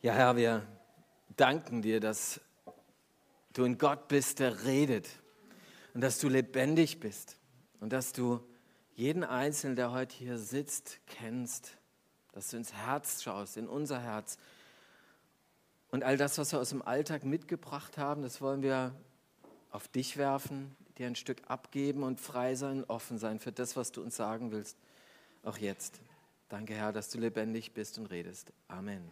Ja, 0.00 0.12
Herr, 0.12 0.36
wir 0.36 0.64
danken 1.36 1.82
dir, 1.82 1.98
dass 1.98 2.40
du 3.52 3.64
ein 3.64 3.78
Gott 3.78 4.06
bist, 4.06 4.38
der 4.38 4.62
redet 4.62 5.08
und 5.92 6.02
dass 6.02 6.20
du 6.20 6.28
lebendig 6.28 7.00
bist 7.00 7.36
und 7.80 7.92
dass 7.92 8.12
du 8.12 8.40
jeden 8.94 9.24
Einzelnen, 9.24 9.74
der 9.74 9.90
heute 9.90 10.14
hier 10.14 10.38
sitzt, 10.38 11.00
kennst, 11.06 11.76
dass 12.30 12.46
du 12.46 12.58
ins 12.58 12.72
Herz 12.72 13.24
schaust, 13.24 13.56
in 13.56 13.66
unser 13.66 14.00
Herz. 14.00 14.38
Und 15.90 16.04
all 16.04 16.16
das, 16.16 16.38
was 16.38 16.52
wir 16.52 16.60
aus 16.60 16.70
dem 16.70 16.82
Alltag 16.82 17.24
mitgebracht 17.24 17.98
haben, 17.98 18.22
das 18.22 18.40
wollen 18.40 18.62
wir 18.62 18.94
auf 19.72 19.88
dich 19.88 20.16
werfen, 20.16 20.76
dir 20.96 21.08
ein 21.08 21.16
Stück 21.16 21.42
abgeben 21.48 22.04
und 22.04 22.20
frei 22.20 22.54
sein, 22.54 22.84
offen 22.84 23.18
sein 23.18 23.40
für 23.40 23.50
das, 23.50 23.74
was 23.74 23.90
du 23.90 24.02
uns 24.02 24.14
sagen 24.14 24.52
willst, 24.52 24.78
auch 25.42 25.58
jetzt. 25.58 25.98
Danke, 26.48 26.74
Herr, 26.74 26.92
dass 26.92 27.10
du 27.10 27.18
lebendig 27.18 27.74
bist 27.74 27.98
und 27.98 28.06
redest. 28.06 28.52
Amen. 28.68 29.10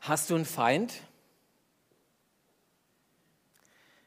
Hast 0.00 0.30
du 0.30 0.36
einen 0.36 0.44
Feind? 0.44 0.94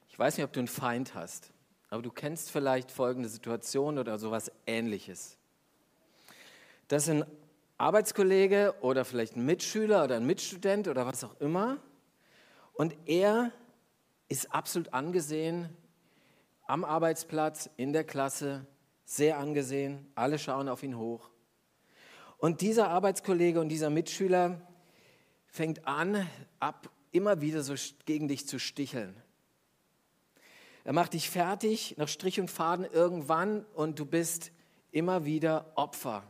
Ich 0.10 0.18
weiß 0.18 0.38
nicht, 0.38 0.46
ob 0.46 0.54
du 0.54 0.60
einen 0.60 0.68
Feind 0.68 1.16
hast, 1.16 1.52
aber 1.90 2.02
du 2.02 2.12
kennst 2.12 2.52
vielleicht 2.52 2.92
folgende 2.92 3.30
Situation 3.30 3.98
oder 3.98 4.18
sowas 4.18 4.52
ähnliches. 4.66 5.38
Das 6.88 7.04
ist 7.04 7.10
ein 7.10 7.26
Arbeitskollege 7.78 8.76
oder 8.82 9.06
vielleicht 9.06 9.36
ein 9.36 9.46
Mitschüler 9.46 10.04
oder 10.04 10.16
ein 10.16 10.26
Mitstudent 10.26 10.88
oder 10.88 11.06
was 11.06 11.24
auch 11.24 11.40
immer. 11.40 11.78
Und 12.74 12.96
er 13.06 13.52
ist 14.30 14.54
absolut 14.54 14.94
angesehen 14.94 15.70
am 16.68 16.86
Arbeitsplatz, 16.86 17.70
in 17.76 17.92
der 17.92 18.06
Klasse, 18.06 18.66
sehr 19.04 19.38
angesehen. 19.38 20.10
Alle 20.16 20.40
schauen 20.40 20.70
auf 20.70 20.84
ihn 20.84 20.98
hoch. 20.98 21.30
Und 22.38 22.62
dieser 22.62 22.90
Arbeitskollege 22.90 23.60
und 23.60 23.70
dieser 23.70 23.90
Mitschüler 23.90 24.62
fängt 25.52 25.86
an, 25.86 26.28
ab 26.60 26.90
immer 27.12 27.42
wieder 27.42 27.62
so 27.62 27.76
gegen 28.06 28.28
dich 28.28 28.48
zu 28.48 28.58
sticheln. 28.58 29.14
Er 30.84 30.94
macht 30.94 31.14
dich 31.14 31.30
fertig 31.30 31.96
nach 31.98 32.08
Strich 32.08 32.40
und 32.40 32.50
Faden 32.50 32.86
irgendwann 32.86 33.66
und 33.76 34.00
du 34.00 34.06
bist 34.06 34.52
immer 34.92 35.26
wieder 35.26 35.72
Opfer, 35.76 36.24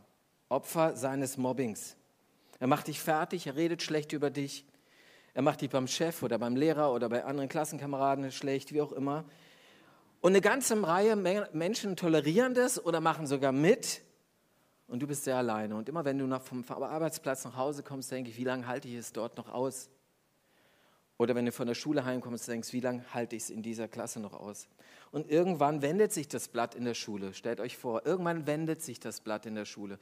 Opfer 0.48 0.94
seines 0.96 1.38
Mobbings. 1.38 1.96
Er 2.58 2.66
macht 2.66 2.88
dich 2.88 3.00
fertig, 3.00 3.46
er 3.46 3.56
redet 3.56 3.82
schlecht 3.82 4.12
über 4.12 4.30
dich. 4.30 4.66
Er 5.34 5.42
macht 5.42 5.62
dich 5.62 5.70
beim 5.70 5.86
Chef 5.86 6.22
oder 6.22 6.38
beim 6.38 6.56
Lehrer 6.56 6.92
oder 6.92 7.08
bei 7.08 7.24
anderen 7.24 7.48
Klassenkameraden 7.48 8.30
schlecht, 8.30 8.72
wie 8.74 8.82
auch 8.82 8.92
immer. 8.92 9.24
Und 10.20 10.32
eine 10.32 10.42
ganze 10.42 10.80
Reihe 10.86 11.16
Menschen 11.16 11.96
tolerieren 11.96 12.54
das 12.54 12.84
oder 12.84 13.00
machen 13.00 13.26
sogar 13.26 13.52
mit 13.52 14.02
und 14.92 15.00
du 15.00 15.06
bist 15.06 15.24
sehr 15.24 15.38
alleine. 15.38 15.74
Und 15.74 15.88
immer 15.88 16.04
wenn 16.04 16.18
du 16.18 16.38
vom 16.38 16.62
Arbeitsplatz 16.68 17.46
nach 17.46 17.56
Hause 17.56 17.82
kommst, 17.82 18.10
denke 18.10 18.28
ich, 18.28 18.36
wie 18.36 18.44
lange 18.44 18.66
halte 18.66 18.88
ich 18.88 18.94
es 18.94 19.10
dort 19.14 19.38
noch 19.38 19.48
aus? 19.48 19.88
Oder 21.16 21.34
wenn 21.34 21.46
du 21.46 21.52
von 21.52 21.66
der 21.66 21.74
Schule 21.74 22.04
heimkommst, 22.04 22.46
denkst, 22.46 22.68
du, 22.68 22.72
wie 22.74 22.80
lange 22.80 23.02
halte 23.14 23.34
ich 23.34 23.44
es 23.44 23.50
in 23.50 23.62
dieser 23.62 23.88
Klasse 23.88 24.20
noch 24.20 24.34
aus? 24.34 24.68
Und 25.10 25.30
irgendwann 25.30 25.80
wendet 25.80 26.12
sich 26.12 26.28
das 26.28 26.48
Blatt 26.48 26.74
in 26.74 26.84
der 26.84 26.92
Schule. 26.92 27.32
Stellt 27.32 27.58
euch 27.58 27.78
vor, 27.78 28.04
irgendwann 28.04 28.46
wendet 28.46 28.82
sich 28.82 29.00
das 29.00 29.22
Blatt 29.22 29.46
in 29.46 29.54
der 29.54 29.64
Schule. 29.64 29.98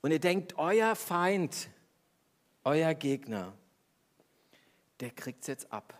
Und 0.00 0.12
ihr 0.12 0.18
denkt, 0.18 0.56
euer 0.56 0.96
Feind, 0.96 1.68
euer 2.64 2.94
Gegner, 2.94 3.52
der 5.00 5.10
kriegt 5.10 5.42
es 5.42 5.46
jetzt 5.46 5.70
ab. 5.74 5.92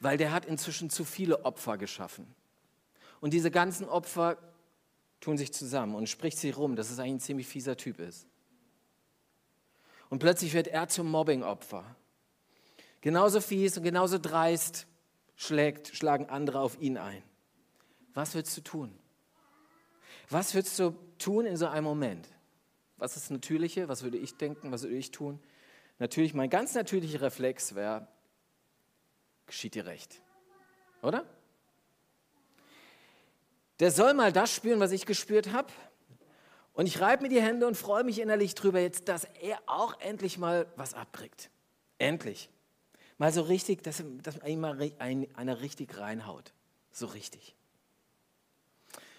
Weil 0.00 0.18
der 0.18 0.30
hat 0.30 0.44
inzwischen 0.44 0.90
zu 0.90 1.06
viele 1.06 1.46
Opfer 1.46 1.78
geschaffen. 1.78 2.26
Und 3.22 3.32
diese 3.32 3.50
ganzen 3.50 3.88
Opfer 3.88 4.36
tun 5.20 5.36
sich 5.36 5.52
zusammen 5.52 5.94
und 5.94 6.08
spricht 6.08 6.38
sie 6.38 6.50
rum, 6.50 6.76
dass 6.76 6.90
es 6.90 6.98
eigentlich 6.98 7.14
ein 7.14 7.20
ziemlich 7.20 7.46
fieser 7.46 7.76
Typ 7.76 7.98
ist. 7.98 8.26
Und 10.10 10.20
plötzlich 10.20 10.54
wird 10.54 10.68
er 10.68 10.88
zum 10.88 11.10
Mobbing-Opfer. 11.10 11.96
Genauso 13.00 13.40
fies 13.40 13.76
und 13.76 13.84
genauso 13.84 14.18
dreist 14.18 14.86
schlägt, 15.36 15.88
schlagen 15.88 16.26
andere 16.26 16.60
auf 16.60 16.80
ihn 16.80 16.96
ein. 16.96 17.22
Was 18.14 18.34
würdest 18.34 18.56
du 18.56 18.60
tun? 18.62 18.98
Was 20.30 20.54
würdest 20.54 20.78
du 20.78 20.94
tun 21.18 21.46
in 21.46 21.56
so 21.56 21.66
einem 21.66 21.84
Moment? 21.84 22.28
Was 22.96 23.16
ist 23.16 23.26
das 23.26 23.30
Natürliche? 23.30 23.88
Was 23.88 24.02
würde 24.02 24.18
ich 24.18 24.36
denken? 24.36 24.72
Was 24.72 24.82
würde 24.82 24.96
ich 24.96 25.10
tun? 25.10 25.40
Natürlich, 25.98 26.34
mein 26.34 26.50
ganz 26.50 26.74
natürlicher 26.74 27.20
Reflex 27.20 27.74
wäre, 27.74 28.08
geschieht 29.46 29.74
dir 29.74 29.86
recht. 29.86 30.20
Oder? 31.02 31.24
Der 33.80 33.90
soll 33.90 34.14
mal 34.14 34.32
das 34.32 34.52
spüren, 34.52 34.80
was 34.80 34.92
ich 34.92 35.06
gespürt 35.06 35.52
habe. 35.52 35.68
Und 36.72 36.86
ich 36.86 37.00
reibe 37.00 37.24
mir 37.24 37.28
die 37.28 37.42
Hände 37.42 37.66
und 37.66 37.76
freue 37.76 38.04
mich 38.04 38.20
innerlich 38.20 38.54
drüber 38.54 38.80
jetzt, 38.80 39.08
dass 39.08 39.24
er 39.40 39.58
auch 39.66 39.98
endlich 40.00 40.38
mal 40.38 40.66
was 40.76 40.94
abkriegt. 40.94 41.50
Endlich. 41.98 42.48
Mal 43.18 43.32
so 43.32 43.42
richtig, 43.42 43.82
dass, 43.82 44.02
dass 44.22 44.40
einmal 44.42 44.92
einer 44.98 45.60
richtig 45.60 45.98
reinhaut. 45.98 46.52
So 46.92 47.06
richtig. 47.06 47.56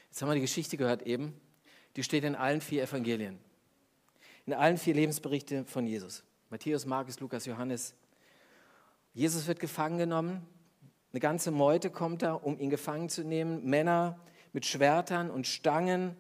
Jetzt 0.10 0.22
haben 0.22 0.30
wir 0.30 0.36
die 0.36 0.42
Geschichte 0.42 0.78
gehört 0.78 1.02
eben. 1.04 1.40
Die 1.96 2.04
steht 2.04 2.24
in 2.24 2.36
allen 2.36 2.62
vier 2.62 2.84
Evangelien. 2.84 3.40
In 4.46 4.54
allen 4.54 4.78
vier 4.78 4.94
Lebensberichten 4.94 5.66
von 5.66 5.86
Jesus. 5.86 6.24
Matthäus, 6.50 6.86
Markus, 6.86 7.20
Lukas, 7.20 7.46
Johannes. 7.46 7.94
Jesus 9.14 9.48
wird 9.48 9.60
gefangen 9.60 9.98
genommen. 9.98 10.48
Eine 11.12 11.20
ganze 11.20 11.52
Meute 11.52 11.90
kommt 11.90 12.22
da, 12.22 12.34
um 12.34 12.58
ihn 12.60 12.70
gefangen 12.70 13.10
zu 13.10 13.24
nehmen. 13.24 13.66
Männer, 13.66 14.20
mit 14.54 14.66
Schwertern 14.66 15.30
und 15.30 15.48
Stangen. 15.48 16.16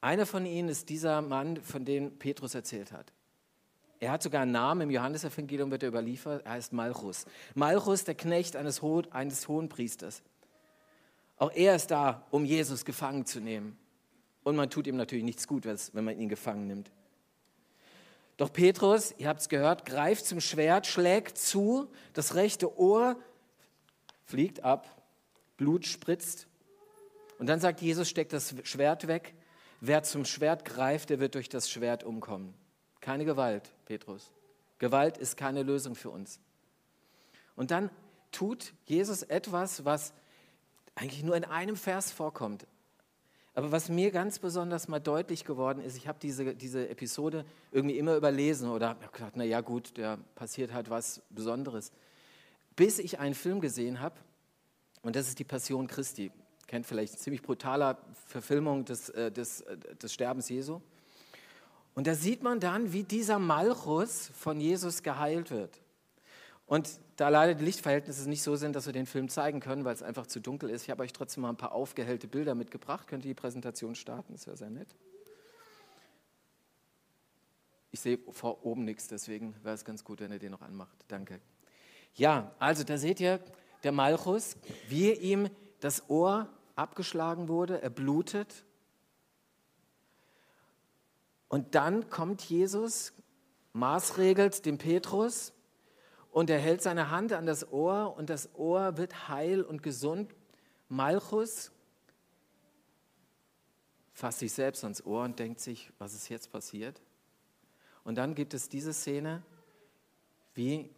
Einer 0.00 0.26
von 0.26 0.46
ihnen 0.46 0.68
ist 0.68 0.88
dieser 0.88 1.22
Mann, 1.22 1.56
von 1.62 1.84
dem 1.84 2.18
Petrus 2.18 2.54
erzählt 2.54 2.92
hat. 2.92 3.12
Er 3.98 4.12
hat 4.12 4.22
sogar 4.22 4.42
einen 4.42 4.52
Namen, 4.52 4.82
im 4.82 4.90
Johannesevangelium 4.90 5.70
wird 5.70 5.82
er 5.82 5.90
überliefert, 5.90 6.46
er 6.46 6.52
heißt 6.52 6.72
Malchus. 6.72 7.26
Malchus, 7.54 8.04
der 8.04 8.14
Knecht 8.14 8.56
eines, 8.56 8.80
Ho 8.80 9.02
eines 9.10 9.46
Hohenpriesters. 9.46 10.22
Auch 11.36 11.52
er 11.52 11.76
ist 11.76 11.90
da, 11.90 12.26
um 12.30 12.44
Jesus 12.44 12.84
gefangen 12.84 13.26
zu 13.26 13.40
nehmen. 13.40 13.78
Und 14.42 14.56
man 14.56 14.70
tut 14.70 14.86
ihm 14.86 14.96
natürlich 14.96 15.24
nichts 15.24 15.46
Gutes, 15.46 15.94
wenn 15.94 16.04
man 16.04 16.18
ihn 16.18 16.30
gefangen 16.30 16.66
nimmt. 16.66 16.90
Doch 18.38 18.50
Petrus, 18.50 19.14
ihr 19.18 19.28
habt 19.28 19.42
es 19.42 19.50
gehört, 19.50 19.84
greift 19.84 20.24
zum 20.24 20.40
Schwert, 20.40 20.86
schlägt 20.86 21.36
zu, 21.36 21.90
das 22.14 22.34
rechte 22.34 22.78
Ohr 22.78 23.16
fliegt 24.24 24.64
ab, 24.64 24.88
Blut 25.58 25.84
spritzt 25.84 26.46
und 27.40 27.46
dann 27.46 27.58
sagt 27.58 27.80
Jesus, 27.80 28.10
steckt 28.10 28.34
das 28.34 28.54
Schwert 28.64 29.08
weg. 29.08 29.34
Wer 29.80 30.02
zum 30.02 30.26
Schwert 30.26 30.66
greift, 30.66 31.08
der 31.08 31.20
wird 31.20 31.34
durch 31.34 31.48
das 31.48 31.70
Schwert 31.70 32.04
umkommen. 32.04 32.52
Keine 33.00 33.24
Gewalt, 33.24 33.72
Petrus. 33.86 34.30
Gewalt 34.78 35.16
ist 35.16 35.38
keine 35.38 35.62
Lösung 35.62 35.94
für 35.94 36.10
uns. 36.10 36.38
Und 37.56 37.70
dann 37.70 37.88
tut 38.30 38.74
Jesus 38.84 39.22
etwas, 39.22 39.86
was 39.86 40.12
eigentlich 40.94 41.22
nur 41.22 41.34
in 41.34 41.46
einem 41.46 41.76
Vers 41.76 42.12
vorkommt. 42.12 42.66
Aber 43.54 43.72
was 43.72 43.88
mir 43.88 44.10
ganz 44.10 44.38
besonders 44.38 44.86
mal 44.88 45.00
deutlich 45.00 45.46
geworden 45.46 45.82
ist, 45.82 45.96
ich 45.96 46.08
habe 46.08 46.18
diese, 46.20 46.54
diese 46.54 46.90
Episode 46.90 47.46
irgendwie 47.72 47.96
immer 47.96 48.16
überlesen 48.16 48.68
oder 48.68 48.90
habe 48.90 49.08
gedacht, 49.10 49.32
na 49.36 49.44
ja 49.44 49.62
gut, 49.62 49.96
da 49.96 50.18
passiert 50.34 50.74
halt 50.74 50.90
was 50.90 51.22
Besonderes. 51.30 51.90
Bis 52.76 52.98
ich 52.98 53.18
einen 53.18 53.34
Film 53.34 53.62
gesehen 53.62 54.00
habe, 54.00 54.16
und 55.00 55.16
das 55.16 55.26
ist 55.26 55.38
die 55.38 55.44
Passion 55.44 55.86
Christi 55.86 56.30
kennt 56.70 56.86
vielleicht, 56.86 57.18
ziemlich 57.18 57.42
brutaler 57.42 57.98
Verfilmung 58.26 58.84
des, 58.84 59.08
äh, 59.08 59.32
des, 59.32 59.62
äh, 59.62 59.76
des 59.76 60.14
Sterbens 60.14 60.48
Jesu. 60.48 60.80
Und 61.96 62.06
da 62.06 62.14
sieht 62.14 62.44
man 62.44 62.60
dann, 62.60 62.92
wie 62.92 63.02
dieser 63.02 63.40
Malchus 63.40 64.30
von 64.38 64.60
Jesus 64.60 65.02
geheilt 65.02 65.50
wird. 65.50 65.80
Und 66.66 66.88
da 67.16 67.28
leider 67.28 67.54
die 67.54 67.64
Lichtverhältnisse 67.64 68.28
nicht 68.28 68.44
so 68.44 68.54
sind, 68.54 68.76
dass 68.76 68.86
wir 68.86 68.92
den 68.92 69.06
Film 69.06 69.28
zeigen 69.28 69.58
können, 69.58 69.84
weil 69.84 69.94
es 69.94 70.02
einfach 70.04 70.28
zu 70.28 70.38
dunkel 70.38 70.70
ist, 70.70 70.84
ich 70.84 70.90
habe 70.90 71.02
euch 71.02 71.12
trotzdem 71.12 71.42
mal 71.42 71.48
ein 71.48 71.56
paar 71.56 71.72
aufgehellte 71.72 72.28
Bilder 72.28 72.54
mitgebracht. 72.54 73.08
Könnt 73.08 73.24
ihr 73.24 73.30
die 73.30 73.40
Präsentation 73.40 73.96
starten? 73.96 74.32
Das 74.32 74.46
wäre 74.46 74.56
sehr 74.56 74.70
nett. 74.70 74.94
Ich 77.90 77.98
sehe 77.98 78.20
vor 78.30 78.64
oben 78.64 78.84
nichts, 78.84 79.08
deswegen 79.08 79.56
wäre 79.64 79.74
es 79.74 79.84
ganz 79.84 80.04
gut, 80.04 80.20
wenn 80.20 80.30
ihr 80.30 80.38
den 80.38 80.52
noch 80.52 80.62
anmacht. 80.62 80.96
Danke. 81.08 81.40
Ja, 82.14 82.54
also 82.60 82.84
da 82.84 82.96
seht 82.96 83.18
ihr 83.18 83.40
der 83.82 83.90
Malchus, 83.90 84.56
wie 84.88 85.10
ihm 85.10 85.50
das 85.80 86.08
Ohr 86.08 86.48
abgeschlagen 86.76 87.48
wurde, 87.48 87.82
er 87.82 87.90
blutet. 87.90 88.64
Und 91.48 91.74
dann 91.74 92.08
kommt 92.10 92.42
Jesus, 92.42 93.12
maßregelt 93.72 94.64
dem 94.66 94.78
Petrus 94.78 95.52
und 96.30 96.48
er 96.48 96.58
hält 96.58 96.82
seine 96.82 97.10
Hand 97.10 97.32
an 97.32 97.46
das 97.46 97.72
Ohr 97.72 98.16
und 98.16 98.30
das 98.30 98.54
Ohr 98.54 98.96
wird 98.96 99.28
heil 99.28 99.62
und 99.62 99.82
gesund. 99.82 100.34
Malchus 100.88 101.72
fasst 104.12 104.40
sich 104.40 104.52
selbst 104.52 104.84
ans 104.84 105.04
Ohr 105.04 105.24
und 105.24 105.38
denkt 105.38 105.60
sich, 105.60 105.92
was 105.98 106.14
ist 106.14 106.28
jetzt 106.28 106.52
passiert? 106.52 107.00
Und 108.04 108.16
dann 108.16 108.34
gibt 108.34 108.54
es 108.54 108.68
diese 108.68 108.92
Szene, 108.92 109.42
wie 110.54 110.90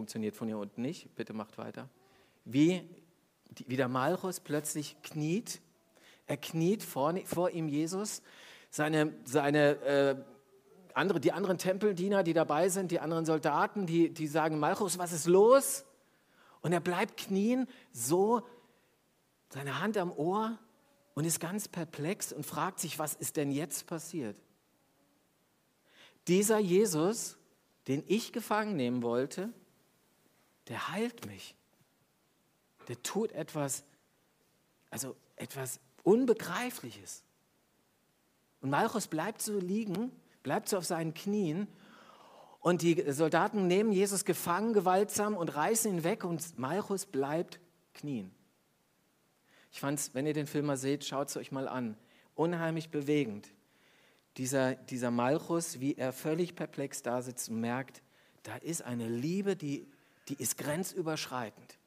funktioniert 0.00 0.34
von 0.34 0.48
hier 0.48 0.56
unten 0.56 0.80
nicht, 0.80 1.14
bitte 1.14 1.34
macht 1.34 1.58
weiter, 1.58 1.86
wie, 2.46 2.88
wie 3.66 3.76
der 3.76 3.88
Malchus 3.88 4.40
plötzlich 4.40 4.96
kniet, 5.02 5.60
Er 6.26 6.38
kniet 6.38 6.82
vor, 6.82 7.14
vor 7.26 7.50
ihm 7.50 7.68
Jesus. 7.68 8.22
Seine, 8.70 9.12
seine 9.24 9.72
äh, 9.82 10.16
andere, 10.94 11.20
die 11.20 11.32
anderen 11.32 11.58
Tempeldiener, 11.58 12.22
die 12.22 12.32
dabei 12.32 12.70
sind, 12.70 12.92
die 12.92 13.00
anderen 13.00 13.26
Soldaten, 13.26 13.84
die, 13.84 14.08
die 14.08 14.26
sagen, 14.26 14.58
Malchus, 14.58 14.96
was 14.96 15.12
ist 15.12 15.26
los? 15.26 15.84
Und 16.62 16.72
er 16.72 16.80
bleibt 16.80 17.18
knien, 17.18 17.66
so 17.92 18.40
seine 19.50 19.82
Hand 19.82 19.98
am 19.98 20.12
Ohr 20.12 20.58
und 21.12 21.26
ist 21.26 21.40
ganz 21.40 21.68
perplex 21.68 22.32
und 22.32 22.46
fragt 22.46 22.80
sich, 22.80 22.98
was 22.98 23.12
ist 23.12 23.36
denn 23.36 23.50
jetzt 23.50 23.86
passiert? 23.86 24.36
Dieser 26.26 26.58
Jesus, 26.58 27.36
den 27.86 28.02
ich 28.06 28.32
gefangen 28.32 28.76
nehmen 28.76 29.02
wollte, 29.02 29.52
der 30.70 30.88
heilt 30.88 31.26
mich. 31.26 31.54
Der 32.88 33.02
tut 33.02 33.32
etwas, 33.32 33.84
also 34.88 35.14
etwas 35.36 35.80
Unbegreifliches. 36.02 37.22
Und 38.62 38.70
Malchus 38.70 39.06
bleibt 39.06 39.42
so 39.42 39.58
liegen, 39.58 40.10
bleibt 40.42 40.68
so 40.68 40.78
auf 40.78 40.86
seinen 40.86 41.12
Knien 41.12 41.68
und 42.60 42.82
die 42.82 43.10
Soldaten 43.10 43.66
nehmen 43.66 43.90
Jesus 43.90 44.24
gefangen 44.24 44.72
gewaltsam 44.72 45.36
und 45.36 45.54
reißen 45.54 45.92
ihn 45.92 46.04
weg 46.04 46.24
und 46.24 46.58
Malchus 46.58 47.06
bleibt 47.06 47.58
knien. 47.94 48.30
Ich 49.72 49.80
fand 49.80 49.98
es, 49.98 50.14
wenn 50.14 50.26
ihr 50.26 50.34
den 50.34 50.46
Film 50.46 50.66
mal 50.66 50.76
seht, 50.76 51.04
schaut 51.04 51.28
es 51.28 51.36
euch 51.36 51.52
mal 51.52 51.68
an. 51.68 51.96
Unheimlich 52.34 52.90
bewegend. 52.90 53.48
Dieser, 54.36 54.74
dieser 54.74 55.10
Malchus, 55.10 55.80
wie 55.80 55.94
er 55.94 56.12
völlig 56.12 56.54
perplex 56.54 57.02
da 57.02 57.22
sitzt 57.22 57.48
und 57.48 57.60
merkt, 57.60 58.02
da 58.42 58.56
ist 58.56 58.82
eine 58.82 59.08
Liebe, 59.08 59.56
die, 59.56 59.89
die 60.30 60.40
ist 60.40 60.56
grenzüberschreitend. 60.58 61.78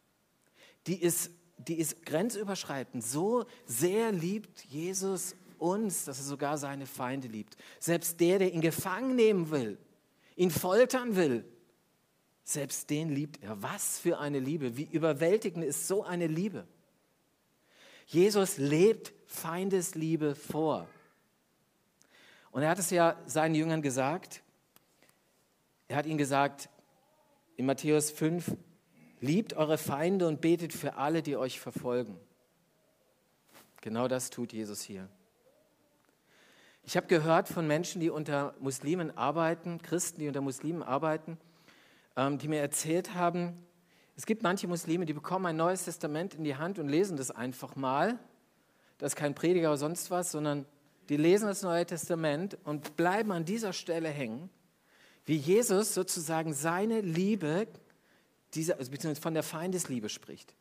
Die 0.87 1.01
ist, 1.01 1.31
die 1.57 1.75
ist 1.75 2.05
grenzüberschreitend. 2.05 3.03
So 3.03 3.45
sehr 3.65 4.11
liebt 4.11 4.65
Jesus 4.65 5.35
uns, 5.57 6.05
dass 6.05 6.19
er 6.19 6.25
sogar 6.25 6.57
seine 6.57 6.85
Feinde 6.85 7.29
liebt. 7.29 7.55
Selbst 7.79 8.19
der, 8.19 8.39
der 8.39 8.53
ihn 8.53 8.61
gefangen 8.61 9.15
nehmen 9.15 9.49
will, 9.49 9.77
ihn 10.35 10.51
foltern 10.51 11.15
will, 11.15 11.45
selbst 12.43 12.89
den 12.89 13.09
liebt 13.09 13.41
er. 13.41 13.61
Was 13.61 13.99
für 13.99 14.19
eine 14.19 14.39
Liebe. 14.39 14.75
Wie 14.75 14.83
überwältigend 14.83 15.63
ist 15.63 15.87
so 15.87 16.03
eine 16.03 16.27
Liebe. 16.27 16.67
Jesus 18.05 18.57
lebt 18.57 19.13
Feindesliebe 19.25 20.35
vor. 20.35 20.89
Und 22.51 22.63
er 22.63 22.69
hat 22.69 22.79
es 22.79 22.89
ja 22.89 23.17
seinen 23.25 23.55
Jüngern 23.55 23.81
gesagt. 23.81 24.43
Er 25.87 25.95
hat 25.95 26.05
ihnen 26.05 26.17
gesagt 26.17 26.69
in 27.55 27.65
Matthäus 27.65 28.11
5, 28.11 28.55
liebt 29.19 29.53
eure 29.53 29.77
Feinde 29.77 30.27
und 30.27 30.41
betet 30.41 30.73
für 30.73 30.95
alle, 30.95 31.21
die 31.21 31.37
euch 31.37 31.59
verfolgen. 31.59 32.17
Genau 33.81 34.07
das 34.07 34.29
tut 34.29 34.53
Jesus 34.53 34.81
hier. 34.81 35.09
Ich 36.83 36.97
habe 36.97 37.07
gehört 37.07 37.47
von 37.47 37.65
Menschen, 37.65 38.01
die 38.01 38.09
unter 38.09 38.55
Muslimen 38.59 39.17
arbeiten, 39.17 39.81
Christen, 39.81 40.19
die 40.19 40.27
unter 40.27 40.41
Muslimen 40.41 40.83
arbeiten, 40.83 41.37
ähm, 42.17 42.37
die 42.37 42.47
mir 42.47 42.59
erzählt 42.59 43.13
haben, 43.13 43.65
es 44.15 44.25
gibt 44.25 44.43
manche 44.43 44.67
Muslime, 44.67 45.05
die 45.05 45.13
bekommen 45.13 45.47
ein 45.47 45.55
neues 45.55 45.85
Testament 45.85 46.35
in 46.35 46.43
die 46.43 46.55
Hand 46.55 46.77
und 46.77 46.87
lesen 46.87 47.17
das 47.17 47.31
einfach 47.31 47.75
mal. 47.75 48.19
Das 48.99 49.13
ist 49.13 49.15
kein 49.15 49.33
Prediger 49.33 49.69
oder 49.69 49.77
sonst 49.77 50.11
was, 50.11 50.31
sondern 50.31 50.65
die 51.09 51.17
lesen 51.17 51.47
das 51.47 51.63
Neue 51.63 51.85
Testament 51.85 52.57
und 52.63 52.95
bleiben 52.95 53.31
an 53.31 53.43
dieser 53.43 53.73
Stelle 53.73 54.09
hängen, 54.09 54.49
wie 55.25 55.37
Jesus 55.37 55.93
sozusagen 55.93 56.53
seine 56.53 57.01
Liebe, 57.01 57.67
dieser, 58.53 58.77
also 58.77 58.91
beziehungsweise 58.91 59.21
von 59.21 59.33
der 59.33 59.43
Feindesliebe 59.43 60.09
spricht. 60.09 60.55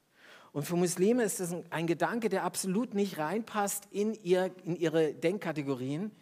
Und 0.53 0.65
für 0.65 0.77
Muslime 0.77 1.25
ist 1.25 1.41
das 1.41 1.53
ein, 1.53 1.65
ein 1.71 1.87
Gedanke, 1.87 2.29
der 2.29 2.45
absolut 2.45 2.95
nicht 2.95 3.19
reinpasst 3.19 3.89
in, 3.91 4.15
ihr, 4.23 4.51
in 4.65 4.77
ihre 4.77 5.15
Denkkategorien 5.15 6.13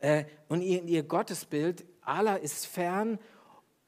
äh, 0.00 0.24
und 0.48 0.62
in 0.62 0.88
ihr 0.88 1.04
Gottesbild. 1.04 1.84
Allah 2.00 2.36
ist 2.36 2.66
fern 2.66 3.18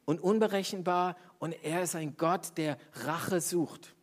und 0.05 0.21
unberechenbar 0.21 1.17
und 1.39 1.55
er 1.65 1.83
ist 1.83 1.97
ein 1.97 2.17
Gott, 2.17 2.57
der 2.57 2.79
Rache 2.95 3.41
sucht. 3.41 3.95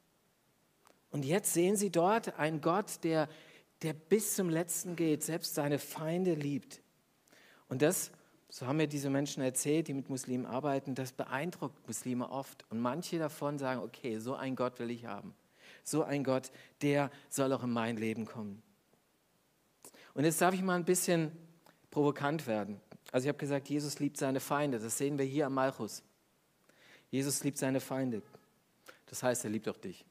Und 1.11 1.23
jetzt 1.23 1.53
sehen 1.53 1.77
Sie 1.77 1.91
dort 1.91 2.37
einen 2.37 2.59
Gott, 2.59 3.03
der, 3.03 3.29
der 3.81 3.93
bis 3.93 4.35
zum 4.35 4.49
Letzten 4.49 4.97
geht, 4.97 5.23
selbst 5.23 5.55
seine 5.55 5.79
Feinde 5.79 6.33
liebt. 6.33 6.81
Und 7.69 7.81
das, 7.81 8.11
so 8.55 8.67
haben 8.67 8.77
mir 8.77 8.87
diese 8.87 9.09
Menschen 9.09 9.43
erzählt, 9.43 9.89
die 9.89 9.93
mit 9.93 10.09
Muslimen 10.09 10.45
arbeiten, 10.45 10.95
das 10.95 11.11
beeindruckt 11.11 11.85
Muslime 11.87 12.29
oft. 12.29 12.63
Und 12.71 12.79
manche 12.79 13.19
davon 13.19 13.59
sagen, 13.59 13.81
okay, 13.81 14.17
so 14.19 14.33
einen 14.33 14.55
Gott 14.55 14.79
will 14.79 14.91
ich 14.91 15.05
haben. 15.05 15.35
So 15.83 16.03
ein 16.05 16.23
Gott, 16.23 16.51
der 16.81 17.11
soll 17.29 17.51
auch 17.51 17.63
in 17.63 17.71
mein 17.71 17.97
Leben 17.97 18.25
kommen. 18.25 18.63
Und 20.13 20.23
jetzt 20.23 20.39
darf 20.39 20.53
ich 20.53 20.61
mal 20.61 20.75
ein 20.77 20.85
bisschen 20.85 21.33
provokant 21.91 22.47
werden. 22.47 22.79
Also 23.11 23.25
ich 23.25 23.27
habe 23.27 23.39
gesagt, 23.39 23.67
Jesus 23.67 23.99
liebt 23.99 24.15
seine 24.15 24.39
Feinde. 24.39 24.79
Das 24.79 24.97
sehen 24.97 25.17
wir 25.17 25.25
hier 25.25 25.47
am 25.47 25.53
Malchus. 25.53 26.01
Jesus 27.11 27.43
liebt 27.43 27.57
seine 27.57 27.81
Feinde. 27.81 28.21
Das 29.07 29.21
heißt, 29.21 29.43
er 29.43 29.49
liebt 29.49 29.67
auch 29.67 29.75
dich. 29.75 30.05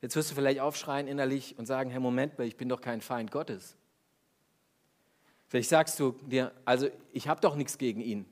Jetzt 0.00 0.14
wirst 0.14 0.30
du 0.30 0.36
vielleicht 0.36 0.60
aufschreien 0.60 1.08
innerlich 1.08 1.58
und 1.58 1.66
sagen, 1.66 1.90
Herr, 1.90 1.98
Moment 1.98 2.38
ich 2.38 2.56
bin 2.56 2.68
doch 2.68 2.80
kein 2.80 3.00
Feind 3.00 3.32
Gottes. 3.32 3.76
Vielleicht 5.48 5.68
sagst 5.68 6.00
du 6.00 6.12
dir, 6.26 6.52
also 6.64 6.88
ich 7.12 7.28
habe 7.28 7.40
doch 7.40 7.54
nichts 7.54 7.78
gegen 7.78 8.00
ihn. 8.00 8.26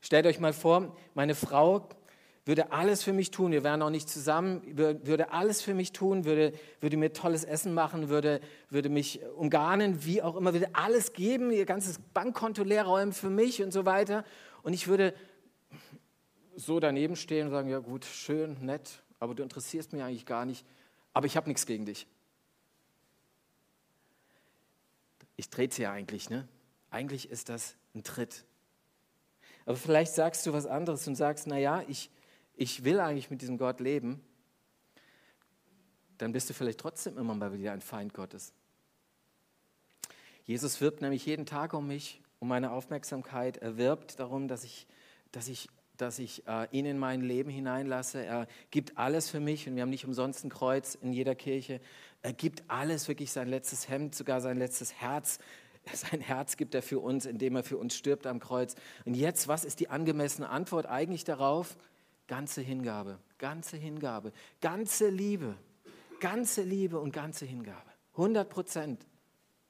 Stellt 0.00 0.26
euch 0.26 0.40
mal 0.40 0.52
vor, 0.52 0.96
meine 1.14 1.34
Frau 1.34 1.88
würde 2.44 2.72
alles 2.72 3.04
für 3.04 3.12
mich 3.12 3.30
tun, 3.30 3.52
wir 3.52 3.62
wären 3.62 3.78
noch 3.78 3.90
nicht 3.90 4.08
zusammen, 4.08 4.62
würde 4.76 5.30
alles 5.30 5.62
für 5.62 5.74
mich 5.74 5.92
tun, 5.92 6.24
würde, 6.24 6.52
würde 6.80 6.96
mir 6.96 7.12
tolles 7.12 7.44
Essen 7.44 7.72
machen, 7.72 8.08
würde, 8.08 8.40
würde 8.68 8.88
mich 8.88 9.20
umgarnen, 9.36 10.04
wie 10.04 10.22
auch 10.22 10.34
immer, 10.34 10.52
würde 10.52 10.70
alles 10.72 11.12
geben, 11.12 11.52
ihr 11.52 11.66
ganzes 11.66 12.00
Bankkonto 12.12 12.64
leer 12.64 12.84
räumen 12.84 13.12
für 13.12 13.30
mich 13.30 13.62
und 13.62 13.72
so 13.72 13.86
weiter. 13.86 14.24
Und 14.64 14.72
ich 14.72 14.88
würde 14.88 15.14
so 16.56 16.80
daneben 16.80 17.14
stehen 17.14 17.46
und 17.46 17.52
sagen, 17.52 17.68
ja 17.68 17.78
gut, 17.78 18.04
schön, 18.04 18.56
nett, 18.60 19.02
aber 19.20 19.36
du 19.36 19.44
interessierst 19.44 19.92
mich 19.92 20.02
eigentlich 20.02 20.26
gar 20.26 20.44
nicht, 20.44 20.66
aber 21.14 21.26
ich 21.26 21.36
habe 21.36 21.48
nichts 21.48 21.64
gegen 21.64 21.86
dich. 21.86 22.08
Ich 25.42 25.50
trete 25.50 25.74
sie 25.74 25.82
ja 25.82 25.90
eigentlich, 25.90 26.30
ne? 26.30 26.46
Eigentlich 26.92 27.28
ist 27.28 27.48
das 27.48 27.74
ein 27.96 28.04
Tritt. 28.04 28.44
Aber 29.66 29.76
vielleicht 29.76 30.14
sagst 30.14 30.46
du 30.46 30.52
was 30.52 30.66
anderes 30.66 31.08
und 31.08 31.16
sagst, 31.16 31.48
naja, 31.48 31.82
ich, 31.88 32.10
ich 32.54 32.84
will 32.84 33.00
eigentlich 33.00 33.28
mit 33.28 33.42
diesem 33.42 33.58
Gott 33.58 33.80
leben, 33.80 34.24
dann 36.18 36.30
bist 36.30 36.48
du 36.48 36.54
vielleicht 36.54 36.78
trotzdem 36.78 37.18
immer 37.18 37.34
mal 37.34 37.52
wieder 37.52 37.72
ein 37.72 37.80
Feind 37.80 38.14
Gottes. 38.14 38.52
Jesus 40.44 40.80
wirbt 40.80 41.00
nämlich 41.00 41.26
jeden 41.26 41.44
Tag 41.44 41.74
um 41.74 41.88
mich, 41.88 42.22
um 42.38 42.46
meine 42.46 42.70
Aufmerksamkeit. 42.70 43.56
Er 43.56 43.76
wirbt 43.76 44.20
darum, 44.20 44.46
dass 44.46 44.62
ich, 44.62 44.86
dass 45.32 45.48
ich, 45.48 45.68
dass 46.02 46.18
ich 46.18 46.46
äh, 46.46 46.66
ihn 46.72 46.84
in 46.84 46.98
mein 46.98 47.22
Leben 47.22 47.48
hineinlasse. 47.48 48.24
Er 48.24 48.46
gibt 48.70 48.98
alles 48.98 49.30
für 49.30 49.40
mich 49.40 49.68
und 49.68 49.76
wir 49.76 49.82
haben 49.82 49.90
nicht 49.90 50.04
umsonst 50.04 50.44
ein 50.44 50.50
Kreuz 50.50 50.96
in 50.96 51.12
jeder 51.12 51.34
Kirche. 51.34 51.80
Er 52.22 52.32
gibt 52.32 52.64
alles, 52.68 53.08
wirklich 53.08 53.32
sein 53.32 53.48
letztes 53.48 53.88
Hemd, 53.88 54.14
sogar 54.14 54.40
sein 54.40 54.58
letztes 54.58 54.92
Herz. 54.94 55.38
Sein 55.92 56.20
Herz 56.20 56.56
gibt 56.56 56.76
er 56.76 56.82
für 56.82 57.00
uns, 57.00 57.26
indem 57.26 57.56
er 57.56 57.64
für 57.64 57.76
uns 57.76 57.96
stirbt 57.96 58.28
am 58.28 58.38
Kreuz. 58.38 58.76
Und 59.04 59.14
jetzt, 59.14 59.48
was 59.48 59.64
ist 59.64 59.80
die 59.80 59.90
angemessene 59.90 60.48
Antwort 60.48 60.86
eigentlich 60.86 61.24
darauf? 61.24 61.76
Ganze 62.28 62.60
Hingabe, 62.60 63.18
ganze 63.38 63.76
Hingabe, 63.76 64.32
ganze 64.60 65.08
Liebe, 65.08 65.56
ganze 66.20 66.62
Liebe 66.62 67.00
und 67.00 67.12
ganze 67.12 67.46
Hingabe. 67.46 67.90
100 68.12 68.48
Prozent. 68.48 69.06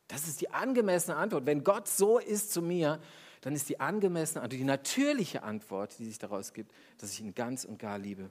Das 0.06 0.28
ist 0.28 0.42
die 0.42 0.50
angemessene 0.50 1.16
Antwort. 1.16 1.46
Wenn 1.46 1.64
Gott 1.64 1.88
so 1.88 2.18
ist 2.18 2.52
zu 2.52 2.60
mir, 2.60 3.00
dann 3.42 3.54
ist 3.54 3.68
die 3.68 3.80
angemessene 3.80 4.42
Antwort, 4.42 4.58
die 4.58 4.64
natürliche 4.64 5.42
Antwort, 5.42 5.98
die 5.98 6.04
sich 6.04 6.18
daraus 6.18 6.54
gibt, 6.54 6.72
dass 6.98 7.12
ich 7.12 7.20
ihn 7.20 7.34
ganz 7.34 7.64
und 7.64 7.78
gar 7.78 7.98
liebe. 7.98 8.30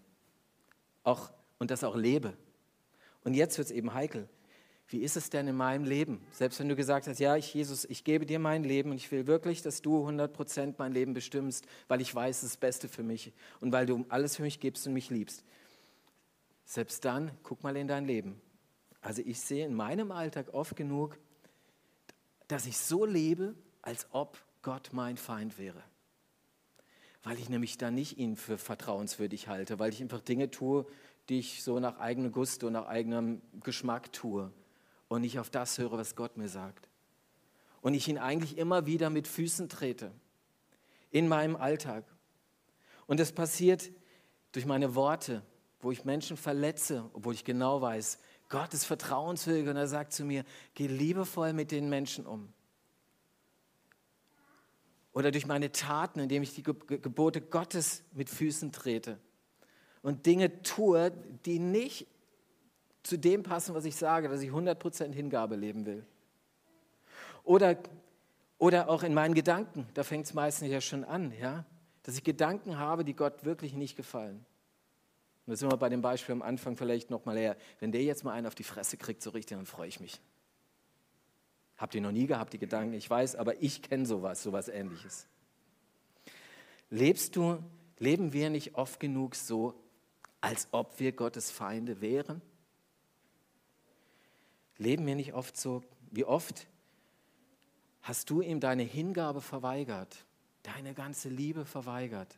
Auch, 1.03 1.31
und 1.59 1.69
das 1.69 1.83
auch 1.83 1.95
lebe. 1.95 2.33
Und 3.23 3.33
jetzt 3.33 3.57
wird 3.57 3.67
es 3.67 3.71
eben 3.71 3.93
heikel. 3.93 4.27
Wie 4.87 4.99
ist 4.99 5.17
es 5.17 5.29
denn 5.29 5.47
in 5.47 5.55
meinem 5.55 5.83
Leben? 5.83 6.21
Selbst 6.31 6.59
wenn 6.59 6.69
du 6.69 6.75
gesagt 6.75 7.07
hast, 7.07 7.19
ja, 7.19 7.35
ich, 7.35 7.53
Jesus, 7.53 7.85
ich 7.85 8.03
gebe 8.03 8.25
dir 8.25 8.39
mein 8.39 8.63
Leben 8.63 8.91
und 8.91 8.97
ich 8.97 9.11
will 9.11 9.27
wirklich, 9.27 9.61
dass 9.61 9.81
du 9.81 10.05
100% 10.07 10.75
mein 10.77 10.93
Leben 10.93 11.13
bestimmst, 11.13 11.65
weil 11.87 12.01
ich 12.01 12.13
weiß, 12.13 12.37
es 12.37 12.43
ist 12.43 12.53
das 12.53 12.57
Beste 12.57 12.87
für 12.87 13.03
mich 13.03 13.33
und 13.59 13.71
weil 13.71 13.85
du 13.85 14.05
alles 14.09 14.37
für 14.37 14.41
mich 14.43 14.59
gibst 14.59 14.87
und 14.87 14.93
mich 14.93 15.09
liebst. 15.09 15.43
Selbst 16.65 17.03
dann, 17.03 17.31
guck 17.43 17.63
mal 17.63 17.75
in 17.75 17.87
dein 17.87 18.05
Leben. 18.05 18.39
Also 19.01 19.21
ich 19.25 19.41
sehe 19.41 19.65
in 19.65 19.73
meinem 19.73 20.11
Alltag 20.11 20.53
oft 20.53 20.75
genug, 20.75 21.17
dass 22.47 22.65
ich 22.65 22.77
so 22.77 23.05
lebe, 23.05 23.55
als 23.81 24.07
ob 24.11 24.37
Gott 24.61 24.89
mein 24.91 25.17
Feind 25.17 25.57
wäre. 25.57 25.83
Weil 27.23 27.37
ich 27.37 27.49
nämlich 27.49 27.77
da 27.77 27.91
nicht 27.91 28.17
ihn 28.17 28.35
für 28.35 28.57
vertrauenswürdig 28.57 29.47
halte, 29.47 29.79
weil 29.79 29.93
ich 29.93 30.01
einfach 30.01 30.21
Dinge 30.21 30.49
tue, 30.49 30.85
die 31.29 31.39
ich 31.39 31.63
so 31.63 31.79
nach 31.79 31.99
eigenem 31.99 32.31
Gusto, 32.31 32.69
nach 32.69 32.87
eigenem 32.87 33.41
Geschmack 33.63 34.11
tue 34.11 34.51
und 35.07 35.21
nicht 35.21 35.39
auf 35.39 35.49
das 35.49 35.77
höre, 35.77 35.93
was 35.93 36.15
Gott 36.15 36.37
mir 36.37 36.49
sagt. 36.49 36.89
Und 37.81 37.93
ich 37.93 38.07
ihn 38.07 38.17
eigentlich 38.17 38.57
immer 38.57 38.85
wieder 38.85 39.09
mit 39.09 39.27
Füßen 39.27 39.69
trete 39.69 40.11
in 41.09 41.27
meinem 41.27 41.55
Alltag. 41.55 42.05
Und 43.07 43.19
das 43.19 43.31
passiert 43.31 43.91
durch 44.51 44.65
meine 44.65 44.95
Worte, 44.95 45.43
wo 45.79 45.91
ich 45.91 46.05
Menschen 46.05 46.37
verletze, 46.37 47.09
obwohl 47.13 47.33
ich 47.33 47.43
genau 47.43 47.81
weiß, 47.81 48.19
Gott 48.49 48.73
ist 48.73 48.85
vertrauenswürdig 48.85 49.67
und 49.67 49.77
er 49.77 49.87
sagt 49.87 50.13
zu 50.13 50.25
mir, 50.25 50.43
geh 50.73 50.87
liebevoll 50.87 51.53
mit 51.53 51.71
den 51.71 51.89
Menschen 51.89 52.25
um. 52.25 52.53
Oder 55.13 55.31
durch 55.31 55.45
meine 55.45 55.71
Taten, 55.71 56.19
indem 56.19 56.43
ich 56.43 56.55
die 56.55 56.63
Gebote 56.63 57.41
Gottes 57.41 58.03
mit 58.13 58.29
Füßen 58.29 58.71
trete 58.71 59.19
und 60.01 60.25
Dinge 60.25 60.61
tue, 60.63 61.11
die 61.45 61.59
nicht 61.59 62.07
zu 63.03 63.17
dem 63.17 63.43
passen, 63.43 63.75
was 63.75 63.85
ich 63.85 63.95
sage, 63.95 64.29
dass 64.29 64.41
ich 64.41 64.51
100% 64.51 65.11
Hingabe 65.11 65.55
leben 65.55 65.85
will. 65.85 66.05
Oder, 67.43 67.77
oder 68.57 68.89
auch 68.89 69.03
in 69.03 69.13
meinen 69.13 69.33
Gedanken, 69.33 69.87
da 69.93 70.03
fängt 70.03 70.25
es 70.25 70.33
meistens 70.33 70.69
ja 70.69 70.81
schon 70.81 71.03
an, 71.03 71.33
ja? 71.39 71.65
dass 72.03 72.15
ich 72.15 72.23
Gedanken 72.23 72.77
habe, 72.77 73.03
die 73.03 73.15
Gott 73.15 73.43
wirklich 73.43 73.73
nicht 73.73 73.95
gefallen. 73.95 74.45
Und 75.45 75.51
da 75.51 75.55
sind 75.55 75.71
wir 75.71 75.77
bei 75.77 75.89
dem 75.89 76.01
Beispiel 76.01 76.33
am 76.33 76.41
Anfang 76.41 76.77
vielleicht 76.77 77.09
nochmal 77.09 77.37
her. 77.37 77.57
Wenn 77.79 77.91
der 77.91 78.03
jetzt 78.03 78.23
mal 78.23 78.33
einen 78.33 78.47
auf 78.47 78.55
die 78.55 78.63
Fresse 78.63 78.97
kriegt, 78.97 79.21
so 79.21 79.31
richtig, 79.31 79.57
dann 79.57 79.65
freue 79.65 79.87
ich 79.87 79.99
mich. 79.99 80.21
Habt 81.81 81.95
ihr 81.95 82.01
noch 82.01 82.11
nie 82.11 82.27
gehabt, 82.27 82.53
die 82.53 82.59
Gedanken? 82.59 82.93
Ich 82.93 83.09
weiß, 83.09 83.35
aber 83.35 83.59
ich 83.59 83.81
kenne 83.81 84.05
sowas, 84.05 84.43
sowas 84.43 84.67
ähnliches. 84.67 85.25
Lebst 86.91 87.35
du, 87.35 87.57
leben 87.97 88.33
wir 88.33 88.51
nicht 88.51 88.75
oft 88.75 88.99
genug 88.99 89.33
so, 89.33 89.73
als 90.41 90.67
ob 90.69 90.99
wir 90.99 91.11
Gottes 91.11 91.49
Feinde 91.49 91.99
wären? 91.99 92.43
Leben 94.77 95.07
wir 95.07 95.15
nicht 95.15 95.33
oft 95.33 95.57
so, 95.57 95.81
wie 96.11 96.23
oft 96.23 96.67
hast 98.03 98.29
du 98.29 98.41
ihm 98.41 98.59
deine 98.59 98.83
Hingabe 98.83 99.41
verweigert, 99.41 100.23
deine 100.61 100.93
ganze 100.93 101.29
Liebe 101.29 101.65
verweigert? 101.65 102.37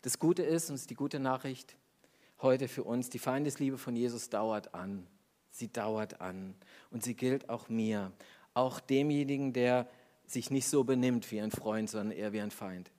Das 0.00 0.18
Gute 0.18 0.44
ist, 0.44 0.70
und 0.70 0.76
ist 0.76 0.88
die 0.88 0.94
gute 0.94 1.18
Nachricht 1.18 1.76
heute 2.40 2.68
für 2.68 2.84
uns, 2.84 3.10
die 3.10 3.18
Feindesliebe 3.18 3.76
von 3.76 3.94
Jesus 3.96 4.30
dauert 4.30 4.72
an. 4.72 5.06
Sie 5.60 5.70
dauert 5.70 6.22
an. 6.22 6.54
Und 6.90 7.04
sie 7.04 7.14
gilt 7.14 7.50
auch 7.50 7.68
mir, 7.68 8.12
auch 8.54 8.80
demjenigen, 8.80 9.52
der 9.52 9.86
sich 10.26 10.50
nicht 10.50 10.66
so 10.66 10.84
benimmt 10.84 11.30
wie 11.30 11.38
ein 11.38 11.50
Freund, 11.50 11.90
sondern 11.90 12.16
eher 12.16 12.32
wie 12.32 12.40
ein 12.40 12.50
Feind. 12.50 12.90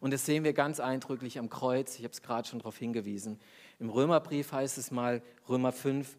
Und 0.00 0.12
das 0.12 0.26
sehen 0.26 0.44
wir 0.44 0.52
ganz 0.52 0.80
eindrücklich 0.80 1.38
am 1.38 1.48
Kreuz. 1.48 1.98
Ich 1.98 2.04
habe 2.04 2.12
es 2.12 2.20
gerade 2.20 2.46
schon 2.46 2.58
darauf 2.58 2.76
hingewiesen. 2.76 3.40
Im 3.78 3.88
Römerbrief 3.88 4.52
heißt 4.52 4.76
es 4.76 4.90
mal, 4.90 5.22
Römer 5.48 5.72
5, 5.72 6.18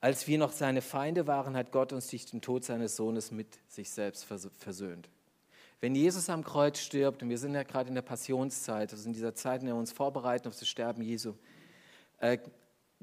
als 0.00 0.26
wir 0.26 0.38
noch 0.38 0.50
seine 0.50 0.82
Feinde 0.82 1.28
waren, 1.28 1.56
hat 1.56 1.70
Gott 1.70 1.92
uns 1.92 2.08
durch 2.08 2.26
den 2.26 2.40
Tod 2.40 2.64
seines 2.64 2.96
Sohnes 2.96 3.30
mit 3.30 3.46
sich 3.68 3.88
selbst 3.88 4.24
versöhnt. 4.24 5.08
Wenn 5.80 5.94
Jesus 5.94 6.28
am 6.28 6.42
Kreuz 6.42 6.80
stirbt, 6.80 7.22
und 7.22 7.28
wir 7.28 7.38
sind 7.38 7.54
ja 7.54 7.62
gerade 7.62 7.88
in 7.88 7.94
der 7.94 8.02
Passionszeit, 8.02 8.92
also 8.92 9.06
in 9.06 9.12
dieser 9.12 9.36
Zeit, 9.36 9.60
in 9.60 9.66
der 9.66 9.76
wir 9.76 9.78
uns 9.78 9.92
vorbereiten 9.92 10.48
auf 10.48 10.58
das 10.58 10.66
Sterben 10.66 11.02
Jesu, 11.02 11.34
äh, 12.18 12.38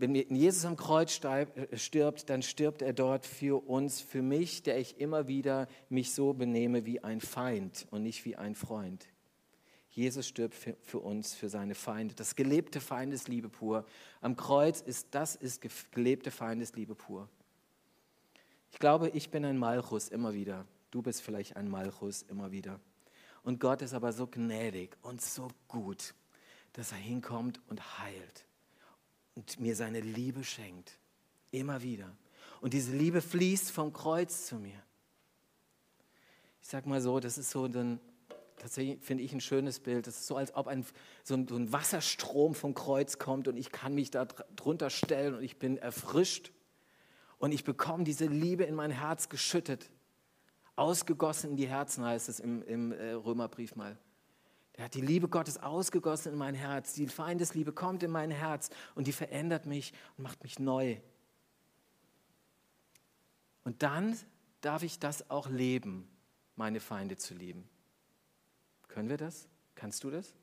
wenn 0.01 0.15
Jesus 0.15 0.65
am 0.65 0.77
Kreuz 0.77 1.24
äh, 1.24 1.77
stirbt, 1.77 2.31
dann 2.31 2.41
stirbt 2.41 2.81
er 2.81 2.91
dort 2.91 3.27
für 3.27 3.67
uns, 3.67 4.01
für 4.01 4.24
mich, 4.24 4.63
der 4.63 4.79
ich 4.79 5.00
immer 5.00 5.27
wieder 5.27 5.67
mich 5.89 6.15
so 6.15 6.34
benehme 6.34 6.88
wie 6.88 7.03
ein 7.03 7.22
Feind 7.22 7.86
und 7.91 8.01
nicht 8.01 8.25
wie 8.25 8.36
ein 8.36 8.55
Freund. 8.55 9.08
Jesus 9.91 10.27
stirbt 10.27 10.55
für, 10.55 11.00
uns, 11.00 11.36
für 11.36 11.50
seine 11.50 11.75
Feinde. 11.75 12.15
Das 12.15 12.36
gelebte 12.36 12.81
Feindesliebe 12.81 13.48
pur. 13.48 13.86
Am 14.22 14.36
Kreuz 14.36 14.81
ist 14.81 15.10
das 15.12 15.36
ist 15.36 15.62
gelebte 15.91 16.31
Feindesliebe 16.31 16.96
pur. 16.96 17.29
Ich 18.72 18.79
glaube, 18.79 19.10
ich 19.10 19.29
bin 19.29 19.46
ein 19.46 19.60
Malchus 19.60 20.08
immer 20.08 20.34
wieder. 20.34 20.65
Du 20.89 21.03
bist 21.03 21.22
vielleicht 21.22 21.58
ein 21.58 21.70
Malchus 21.70 22.24
immer 22.24 22.51
wieder. 22.51 22.79
Und 23.43 23.60
Gott 23.60 23.84
ist 23.84 23.93
aber 23.93 24.13
so 24.13 24.25
gnädig 24.25 24.98
und 25.03 25.22
so 25.22 25.50
gut, 25.67 26.15
dass 26.74 26.91
er 26.91 26.98
hinkommt 26.98 27.62
und 27.67 28.00
heilt 28.00 28.48
und 29.35 29.59
mir 29.59 29.75
seine 29.75 30.00
Liebe 30.00 30.43
schenkt. 30.43 30.97
Immer 31.51 31.81
wieder. 31.81 32.15
Und 32.61 32.73
diese 32.73 32.95
Liebe 32.95 33.21
fließt 33.21 33.71
vom 33.71 33.93
Kreuz 33.93 34.45
zu 34.45 34.55
mir. 34.55 34.81
Ich 36.61 36.67
sag 36.67 36.85
mal 36.85 37.01
so, 37.01 37.19
das 37.19 37.38
ist 37.38 37.50
so 37.50 37.65
ein, 37.65 38.00
tatsächlich 38.57 39.01
finde 39.01 39.23
ich 39.23 39.33
ein 39.33 39.41
schönes 39.41 39.79
Bild. 39.79 40.05
Das 40.07 40.19
ist 40.19 40.27
so, 40.27 40.35
als 40.35 40.53
ob 40.55 40.67
ein, 40.67 40.85
so, 41.23 41.33
ein, 41.33 41.47
so 41.47 41.55
ein 41.55 41.71
Wasserstrom 41.73 42.53
vom 42.53 42.73
Kreuz 42.73 43.17
kommt 43.17 43.47
und 43.47 43.57
ich 43.57 43.71
kann 43.71 43.95
mich 43.95 44.11
da 44.11 44.25
drunter 44.25 44.89
stellen 44.89 45.35
und 45.35 45.43
ich 45.43 45.57
bin 45.57 45.77
erfrischt. 45.77 46.51
Und 47.39 47.51
ich 47.51 47.63
bekomme 47.63 48.03
diese 48.03 48.27
Liebe 48.27 48.65
in 48.65 48.75
mein 48.75 48.91
Herz 48.91 49.27
geschüttet. 49.27 49.89
Ausgegossen 50.75 51.51
in 51.51 51.57
die 51.57 51.67
Herzen 51.67 52.05
heißt 52.05 52.29
es 52.29 52.39
im, 52.39 52.61
im 52.63 52.91
äh, 52.91 53.13
Römerbrief 53.13 53.75
mal. 53.75 53.97
Er 54.73 54.85
hat 54.85 54.93
die 54.93 55.01
Liebe 55.01 55.27
Gottes 55.27 55.57
ausgegossen 55.57 56.33
in 56.33 56.37
mein 56.37 56.55
Herz. 56.55 56.93
Die 56.93 57.07
Feindesliebe 57.07 57.73
kommt 57.73 58.03
in 58.03 58.11
mein 58.11 58.31
Herz 58.31 58.69
und 58.95 59.07
die 59.07 59.11
verändert 59.11 59.65
mich 59.65 59.93
und 60.17 60.23
macht 60.23 60.43
mich 60.43 60.59
neu. 60.59 60.97
Und 63.63 63.83
dann 63.83 64.17
darf 64.61 64.83
ich 64.83 64.99
das 64.99 65.29
auch 65.29 65.49
leben, 65.49 66.07
meine 66.55 66.79
Feinde 66.79 67.17
zu 67.17 67.33
lieben. 67.33 67.67
Können 68.87 69.09
wir 69.09 69.17
das? 69.17 69.47
Kannst 69.75 70.03
du 70.03 70.09
das? 70.09 70.33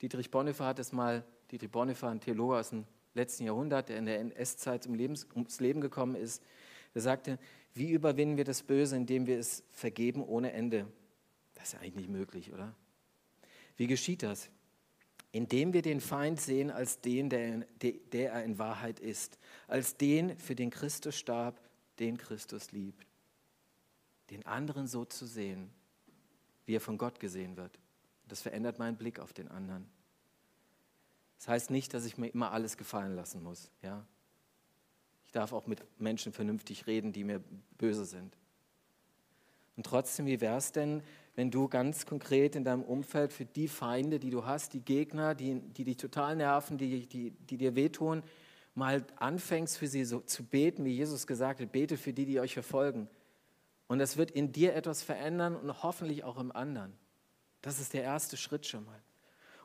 Dietrich 0.00 0.30
Bonhoeffer 0.30 0.66
hat 0.66 0.78
es 0.78 0.92
mal, 0.92 1.24
Dietrich 1.50 1.70
Bonhoeffer, 1.70 2.08
ein 2.08 2.20
Theologe 2.20 2.56
aus 2.56 2.70
dem 2.70 2.86
letzten 3.14 3.44
Jahrhundert, 3.44 3.88
der 3.88 3.98
in 3.98 4.06
der 4.06 4.20
NS-Zeit 4.20 4.86
ums 4.86 5.60
Leben 5.60 5.80
gekommen 5.80 6.14
ist, 6.14 6.42
der 6.94 7.02
sagte, 7.02 7.38
wie 7.74 7.90
überwinden 7.90 8.36
wir 8.36 8.44
das 8.44 8.62
Böse, 8.62 8.96
indem 8.96 9.26
wir 9.26 9.38
es 9.38 9.64
vergeben 9.70 10.22
ohne 10.22 10.52
Ende? 10.52 10.86
Das 11.54 11.68
ist 11.68 11.72
ja 11.74 11.80
eigentlich 11.80 11.94
nicht 11.94 12.10
möglich, 12.10 12.52
oder? 12.52 12.74
Wie 13.76 13.86
geschieht 13.86 14.22
das? 14.22 14.50
Indem 15.30 15.72
wir 15.72 15.82
den 15.82 16.00
Feind 16.00 16.40
sehen 16.40 16.70
als 16.70 17.00
den, 17.00 17.30
der, 17.30 17.64
der 17.80 18.32
er 18.32 18.44
in 18.44 18.58
Wahrheit 18.58 19.00
ist, 19.00 19.38
als 19.66 19.96
den, 19.96 20.36
für 20.38 20.54
den 20.54 20.70
Christus 20.70 21.16
starb, 21.16 21.60
den 21.98 22.18
Christus 22.18 22.72
liebt. 22.72 23.06
Den 24.30 24.44
anderen 24.46 24.86
so 24.86 25.04
zu 25.04 25.26
sehen, 25.26 25.70
wie 26.66 26.76
er 26.76 26.80
von 26.80 26.98
Gott 26.98 27.18
gesehen 27.18 27.56
wird. 27.56 27.78
Das 28.28 28.42
verändert 28.42 28.78
meinen 28.78 28.96
Blick 28.96 29.18
auf 29.18 29.32
den 29.32 29.48
anderen. 29.48 29.88
Das 31.38 31.48
heißt 31.48 31.70
nicht, 31.70 31.92
dass 31.92 32.04
ich 32.04 32.18
mir 32.18 32.28
immer 32.28 32.52
alles 32.52 32.76
gefallen 32.76 33.16
lassen 33.16 33.42
muss. 33.42 33.70
Ja? 33.82 34.06
Ich 35.24 35.32
darf 35.32 35.52
auch 35.52 35.66
mit 35.66 35.82
Menschen 36.00 36.32
vernünftig 36.32 36.86
reden, 36.86 37.12
die 37.12 37.24
mir 37.24 37.42
böse 37.78 38.04
sind. 38.04 38.36
Und 39.76 39.86
trotzdem, 39.86 40.26
wie 40.26 40.40
wäre 40.40 40.56
es 40.56 40.72
denn, 40.72 41.02
wenn 41.34 41.50
du 41.50 41.68
ganz 41.68 42.04
konkret 42.04 42.56
in 42.56 42.64
deinem 42.64 42.82
Umfeld 42.82 43.32
für 43.32 43.44
die 43.44 43.68
Feinde, 43.68 44.18
die 44.18 44.30
du 44.30 44.44
hast, 44.44 44.74
die 44.74 44.84
Gegner, 44.84 45.34
die, 45.34 45.60
die 45.60 45.84
dich 45.84 45.96
total 45.96 46.36
nerven, 46.36 46.76
die, 46.76 47.06
die, 47.06 47.30
die 47.30 47.56
dir 47.56 47.74
wehtun, 47.74 48.22
mal 48.74 49.04
anfängst 49.16 49.78
für 49.78 49.86
sie 49.86 50.04
so 50.04 50.20
zu 50.20 50.44
beten, 50.44 50.84
wie 50.84 50.92
Jesus 50.92 51.26
gesagt 51.26 51.60
hat, 51.60 51.72
bete 51.72 51.96
für 51.96 52.12
die, 52.12 52.26
die 52.26 52.40
euch 52.40 52.54
verfolgen. 52.54 53.08
Und 53.86 53.98
das 53.98 54.16
wird 54.16 54.30
in 54.30 54.52
dir 54.52 54.74
etwas 54.74 55.02
verändern 55.02 55.56
und 55.56 55.82
hoffentlich 55.82 56.24
auch 56.24 56.38
im 56.38 56.52
anderen. 56.52 56.92
Das 57.62 57.80
ist 57.80 57.92
der 57.92 58.02
erste 58.02 58.36
Schritt 58.36 58.66
schon 58.66 58.84
mal. 58.84 59.00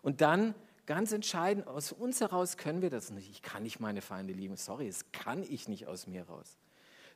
Und 0.01 0.21
dann, 0.21 0.55
ganz 0.85 1.11
entscheidend, 1.11 1.67
aus 1.67 1.91
uns 1.91 2.21
heraus 2.21 2.55
können 2.55 2.81
wir 2.81 2.89
das 2.89 3.11
nicht. 3.11 3.29
Ich 3.29 3.41
kann 3.41 3.63
nicht 3.63 3.79
meine 3.79 4.01
Feinde 4.01 4.33
lieben. 4.33 4.55
Sorry, 4.55 4.87
das 4.87 5.11
kann 5.11 5.43
ich 5.43 5.67
nicht 5.67 5.87
aus 5.87 6.07
mir 6.07 6.23
raus 6.23 6.57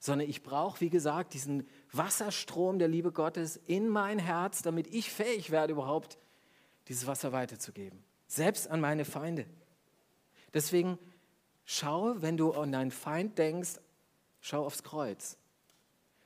sondern 0.02 0.28
ich 0.28 0.42
brauche, 0.42 0.82
wie 0.82 0.90
gesagt, 0.90 1.36
diesen 1.36 1.70
Wasserstrom 1.92 2.80
der 2.80 2.88
Liebe 2.88 3.12
Gottes 3.12 3.58
in 3.68 3.88
mein 3.88 4.18
Herz, 4.18 4.64
damit 4.64 4.88
ich 4.88 5.12
fähig 5.12 5.52
werde, 5.52 5.74
überhaupt 5.74 6.18
dieses 6.88 7.06
Wasser 7.06 7.32
weiterzugeben. 7.32 8.04
Selbst 8.26 8.68
an 8.68 8.82
meine 8.82 9.06
Feinde. 9.06 9.46
Deswegen 10.56 10.98
schau, 11.66 12.20
wenn 12.20 12.36
du 12.36 12.52
an 12.54 12.72
deinen 12.72 12.90
Feind 12.90 13.38
denkst, 13.38 13.80
schau 14.40 14.66
aufs 14.66 14.82
Kreuz. 14.82 15.38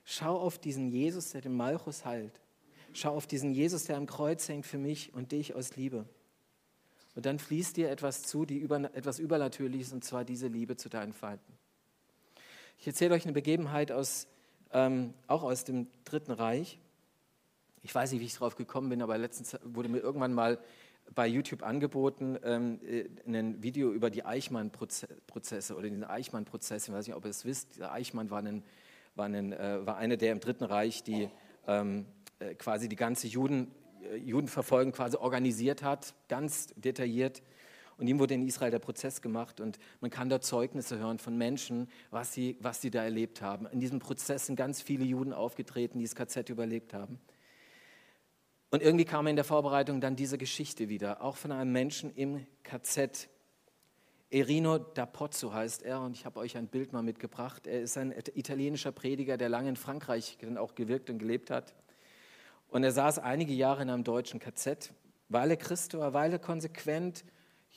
Schau 0.05 0.39
auf 0.39 0.57
diesen 0.57 0.87
Jesus, 0.87 1.31
der 1.31 1.41
den 1.41 1.57
Malchus 1.57 2.05
heilt. 2.05 2.39
Schau 2.93 3.13
auf 3.13 3.27
diesen 3.27 3.51
Jesus, 3.51 3.83
der 3.83 3.97
am 3.97 4.05
Kreuz 4.05 4.47
hängt 4.47 4.65
für 4.65 4.77
mich 4.77 5.13
und 5.13 5.33
dich 5.33 5.53
aus 5.53 5.75
Liebe. 5.75 6.07
Und 7.13 7.25
dann 7.25 7.39
fließt 7.39 7.75
dir 7.75 7.89
etwas 7.89 8.23
zu, 8.23 8.45
die 8.45 8.57
über, 8.57 8.77
etwas 8.95 9.19
Übernatürliches, 9.19 9.91
und 9.91 10.05
zwar 10.05 10.23
diese 10.23 10.47
Liebe 10.47 10.77
zu 10.77 10.87
deinen 10.87 11.11
Feinden. 11.11 11.57
Ich 12.77 12.87
erzähle 12.87 13.15
euch 13.15 13.23
eine 13.23 13.33
Begebenheit 13.33 13.91
aus, 13.91 14.27
ähm, 14.71 15.13
auch 15.27 15.43
aus 15.43 15.63
dem 15.63 15.87
Dritten 16.03 16.31
Reich. 16.31 16.79
Ich 17.81 17.93
weiß 17.93 18.11
nicht, 18.11 18.21
wie 18.21 18.25
ich 18.25 18.33
darauf 18.33 18.55
gekommen 18.55 18.89
bin, 18.89 19.01
aber 19.01 19.17
letztens 19.17 19.57
wurde 19.63 19.89
mir 19.89 19.99
irgendwann 19.99 20.33
mal 20.33 20.59
bei 21.13 21.27
YouTube 21.27 21.63
angeboten, 21.63 22.37
ähm, 22.43 22.79
äh, 22.83 23.05
ein 23.27 23.61
Video 23.61 23.91
über 23.91 24.09
die 24.09 24.25
Eichmann-Prozesse 24.25 25.75
oder 25.75 25.89
den 25.89 26.03
Eichmann-Prozess. 26.03 26.87
Ich 26.87 26.93
weiß 26.93 27.07
nicht, 27.07 27.15
ob 27.15 27.25
ihr 27.25 27.29
es 27.29 27.45
wisst. 27.45 27.79
Der 27.79 27.91
Eichmann 27.91 28.29
war, 28.29 28.41
ein, 28.41 28.63
war, 29.13 29.25
ein, 29.25 29.53
äh, 29.53 29.85
war 29.85 29.97
einer, 29.97 30.17
der 30.17 30.31
im 30.31 30.39
Dritten 30.39 30.63
Reich 30.63 31.03
die 31.03 31.29
ähm, 31.67 32.05
äh, 32.39 32.55
quasi 32.55 32.89
die 32.89 32.95
ganze 32.95 33.27
Juden, 33.27 33.71
äh, 34.11 34.17
Judenverfolgung 34.17 34.91
quasi 34.91 35.17
organisiert 35.17 35.83
hat, 35.83 36.15
ganz 36.27 36.67
detailliert. 36.75 37.41
Und 37.97 38.07
ihm 38.07 38.19
wurde 38.19 38.33
in 38.33 38.45
Israel 38.45 38.71
der 38.71 38.79
Prozess 38.79 39.21
gemacht 39.21 39.61
und 39.61 39.79
man 40.01 40.11
kann 40.11 40.27
da 40.27 40.41
Zeugnisse 40.41 40.99
hören 40.99 41.17
von 41.17 41.37
Menschen, 41.37 41.89
was 42.11 42.33
sie, 42.33 42.57
was 42.59 42.81
sie 42.81 42.91
da 42.91 43.03
erlebt 43.03 43.41
haben. 43.41 43.67
In 43.67 43.79
diesem 43.79 43.99
Prozess 43.99 44.47
sind 44.47 44.57
ganz 44.57 44.81
viele 44.81 45.05
Juden 45.05 45.31
aufgetreten, 45.31 45.99
die 45.99 46.05
das 46.05 46.15
KZ 46.15 46.49
überlebt 46.49 46.93
haben. 46.93 47.19
Und 48.71 48.81
irgendwie 48.81 49.05
kam 49.05 49.27
in 49.27 49.37
der 49.37 49.45
Vorbereitung 49.45 50.01
dann 50.01 50.17
diese 50.17 50.37
Geschichte 50.37 50.89
wieder, 50.89 51.21
auch 51.21 51.37
von 51.37 51.53
einem 51.53 51.71
Menschen 51.71 52.13
im 52.13 52.45
KZ. 52.63 53.29
Erino 54.29 54.79
da 54.79 55.05
Pozzo 55.05 55.53
heißt 55.53 55.83
er 55.83 56.01
und 56.01 56.17
ich 56.17 56.25
habe 56.25 56.39
euch 56.39 56.57
ein 56.57 56.67
Bild 56.67 56.91
mal 56.91 57.03
mitgebracht. 57.03 57.67
Er 57.67 57.81
ist 57.81 57.97
ein 57.97 58.13
italienischer 58.33 58.91
Prediger, 58.91 59.37
der 59.37 59.47
lange 59.47 59.69
in 59.69 59.75
Frankreich 59.77 60.37
dann 60.41 60.57
auch 60.57 60.75
gewirkt 60.75 61.09
und 61.09 61.19
gelebt 61.19 61.51
hat. 61.51 61.73
Und 62.67 62.83
er 62.83 62.91
saß 62.91 63.19
einige 63.19 63.53
Jahre 63.53 63.83
in 63.83 63.89
einem 63.89 64.03
deutschen 64.03 64.41
KZ, 64.41 64.91
weil 65.29 65.51
er 65.51 65.57
Christ 65.57 65.93
war, 65.97 66.13
weil 66.13 66.33
er 66.33 66.39
konsequent 66.39 67.23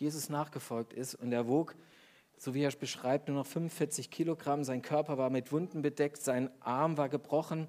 Jesus 0.01 0.29
nachgefolgt 0.29 0.93
ist. 0.93 1.15
Und 1.15 1.33
er 1.33 1.49
wog, 1.49 1.75
so 2.37 2.55
wie 2.55 2.63
er 2.63 2.69
es 2.69 2.77
beschreibt, 2.77 3.29
nur 3.29 3.39
noch 3.39 3.47
45 3.47 4.11
Kilogramm. 4.11 4.65
Sein 4.65 4.83
Körper 4.83 5.19
war 5.19 5.31
mit 5.31 5.53
Wunden 5.53 5.83
bedeckt, 5.83 6.23
sein 6.23 6.51
Arm 6.61 6.97
war 6.97 7.09
gebrochen. 7.09 7.67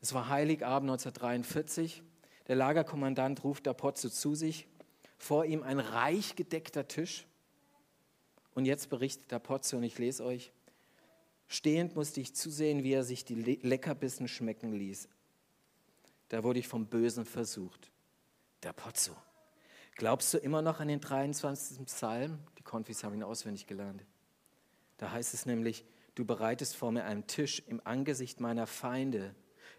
Es 0.00 0.14
war 0.14 0.28
Heiligabend 0.28 0.90
1943. 0.90 2.02
Der 2.48 2.56
Lagerkommandant 2.56 3.44
ruft 3.44 3.66
da 3.66 3.72
Pozzo 3.72 4.08
zu 4.08 4.34
sich. 4.34 4.66
Vor 5.18 5.44
ihm 5.44 5.62
ein 5.62 5.80
reich 5.80 6.36
gedeckter 6.36 6.86
Tisch 6.86 7.26
und 8.56 8.64
jetzt 8.64 8.88
berichtet 8.88 9.30
der 9.30 9.38
Potze, 9.38 9.76
und 9.76 9.82
ich 9.82 9.98
lese 9.98 10.24
euch, 10.24 10.50
stehend 11.46 11.94
musste 11.94 12.22
ich 12.22 12.34
zusehen, 12.34 12.82
wie 12.84 12.92
er 12.92 13.04
sich 13.04 13.22
die 13.26 13.34
Leckerbissen 13.34 14.28
schmecken 14.28 14.72
ließ. 14.72 15.10
Da 16.30 16.42
wurde 16.42 16.58
ich 16.58 16.66
vom 16.66 16.86
Bösen 16.86 17.26
versucht. 17.26 17.90
Der 18.62 18.72
Pozzo. 18.72 19.14
Glaubst 19.96 20.34
du 20.34 20.38
immer 20.38 20.60
noch 20.60 20.80
an 20.80 20.88
den 20.88 21.00
23. 21.00 21.84
Psalm? 21.86 22.38
Die 22.58 22.62
Konfis 22.62 23.02
haben 23.02 23.14
ihn 23.14 23.22
auswendig 23.22 23.66
gelernt. 23.66 24.04
Da 24.98 25.10
heißt 25.10 25.32
es 25.32 25.46
nämlich, 25.46 25.86
du 26.14 26.26
bereitest 26.26 26.76
vor 26.76 26.92
mir 26.92 27.04
einen 27.04 27.26
Tisch 27.26 27.62
im 27.66 27.80
Angesicht 27.84 28.38
meiner 28.38 28.66
Feinde. 28.66 29.34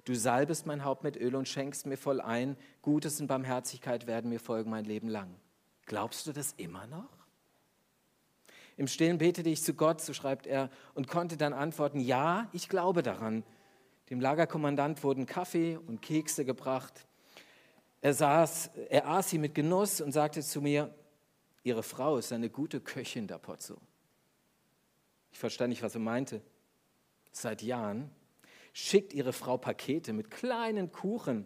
Du 0.05 0.15
salbest 0.15 0.65
mein 0.65 0.83
Haupt 0.83 1.03
mit 1.03 1.17
Öl 1.17 1.35
und 1.35 1.47
schenkst 1.47 1.85
mir 1.85 1.97
voll 1.97 2.19
ein. 2.19 2.57
Gutes 2.81 3.21
und 3.21 3.27
Barmherzigkeit 3.27 4.07
werden 4.07 4.31
mir 4.31 4.39
folgen 4.39 4.71
mein 4.71 4.85
Leben 4.85 5.07
lang. 5.07 5.35
Glaubst 5.85 6.25
du 6.25 6.33
das 6.33 6.53
immer 6.53 6.87
noch? 6.87 7.09
Im 8.75 8.87
Stillen 8.87 9.19
betete 9.19 9.49
ich 9.49 9.63
zu 9.63 9.75
Gott, 9.75 10.01
so 10.01 10.13
schreibt 10.13 10.47
er, 10.47 10.71
und 10.95 11.07
konnte 11.07 11.37
dann 11.37 11.53
antworten, 11.53 11.99
ja, 11.99 12.49
ich 12.53 12.69
glaube 12.69 13.03
daran. 13.03 13.43
Dem 14.09 14.19
Lagerkommandant 14.19 15.03
wurden 15.03 15.25
Kaffee 15.27 15.77
und 15.77 16.01
Kekse 16.01 16.43
gebracht. 16.43 17.07
Er, 18.07 18.13
saß, 18.13 18.69
er 18.87 19.05
aß 19.05 19.31
sie 19.31 19.37
mit 19.37 19.53
Genuss 19.53 19.99
und 19.99 20.13
sagte 20.13 20.41
zu 20.41 20.61
mir, 20.61 20.95
Ihre 21.61 21.83
Frau 21.83 22.15
ist 22.15 22.31
eine 22.31 22.49
gute 22.49 22.79
Köchin, 22.79 23.27
der 23.27 23.37
Pozzo. 23.37 23.75
Ich 25.29 25.37
verstand 25.37 25.71
nicht, 25.71 25.83
was 25.83 25.93
er 25.93 25.99
meinte. 25.99 26.41
Seit 27.33 27.61
Jahren 27.61 28.09
schickt 28.71 29.11
ihre 29.11 29.33
Frau 29.33 29.57
Pakete 29.57 30.13
mit 30.13 30.31
kleinen 30.31 30.89
Kuchen, 30.89 31.45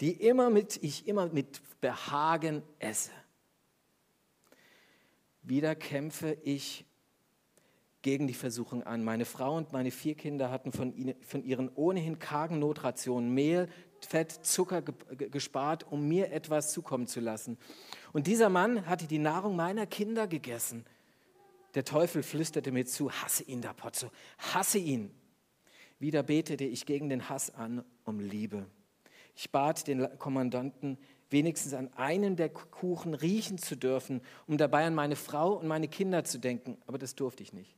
die 0.00 0.12
immer 0.12 0.50
mit, 0.50 0.80
ich 0.84 1.08
immer 1.08 1.26
mit 1.26 1.60
Behagen 1.80 2.62
esse. 2.78 3.10
Wieder 5.42 5.74
kämpfe 5.74 6.38
ich 6.44 6.84
gegen 8.02 8.28
die 8.28 8.34
Versuchung 8.34 8.84
an. 8.84 9.02
Meine 9.02 9.24
Frau 9.24 9.56
und 9.56 9.72
meine 9.72 9.90
vier 9.90 10.14
Kinder 10.14 10.48
hatten 10.52 10.70
von, 10.70 10.94
ihnen, 10.94 11.20
von 11.22 11.42
ihren 11.42 11.68
ohnehin 11.74 12.20
kargen 12.20 12.60
Notrationen 12.60 13.34
Mehl, 13.34 13.68
Fett, 14.00 14.30
Zucker 14.30 14.82
gespart, 14.82 15.90
um 15.90 16.06
mir 16.06 16.32
etwas 16.32 16.72
zukommen 16.72 17.06
zu 17.06 17.20
lassen. 17.20 17.58
Und 18.12 18.26
dieser 18.26 18.48
Mann 18.48 18.86
hatte 18.86 19.06
die 19.06 19.18
Nahrung 19.18 19.56
meiner 19.56 19.86
Kinder 19.86 20.26
gegessen. 20.26 20.84
Der 21.74 21.84
Teufel 21.84 22.22
flüsterte 22.22 22.72
mir 22.72 22.86
zu, 22.86 23.10
hasse 23.10 23.42
ihn, 23.44 23.60
da 23.60 23.72
Pozzo, 23.72 24.10
hasse 24.38 24.78
ihn. 24.78 25.14
Wieder 25.98 26.22
betete 26.22 26.64
ich 26.64 26.86
gegen 26.86 27.08
den 27.08 27.28
Hass 27.28 27.54
an 27.54 27.84
um 28.04 28.20
Liebe. 28.20 28.66
Ich 29.34 29.50
bat 29.50 29.86
den 29.86 30.18
Kommandanten, 30.18 30.98
wenigstens 31.28 31.74
an 31.74 31.92
einem 31.94 32.36
der 32.36 32.48
Kuchen 32.48 33.14
riechen 33.14 33.58
zu 33.58 33.76
dürfen, 33.76 34.22
um 34.46 34.56
dabei 34.56 34.86
an 34.86 34.94
meine 34.94 35.16
Frau 35.16 35.54
und 35.54 35.66
meine 35.66 35.88
Kinder 35.88 36.24
zu 36.24 36.38
denken. 36.38 36.78
Aber 36.86 36.98
das 36.98 37.14
durfte 37.14 37.42
ich 37.42 37.52
nicht. 37.52 37.76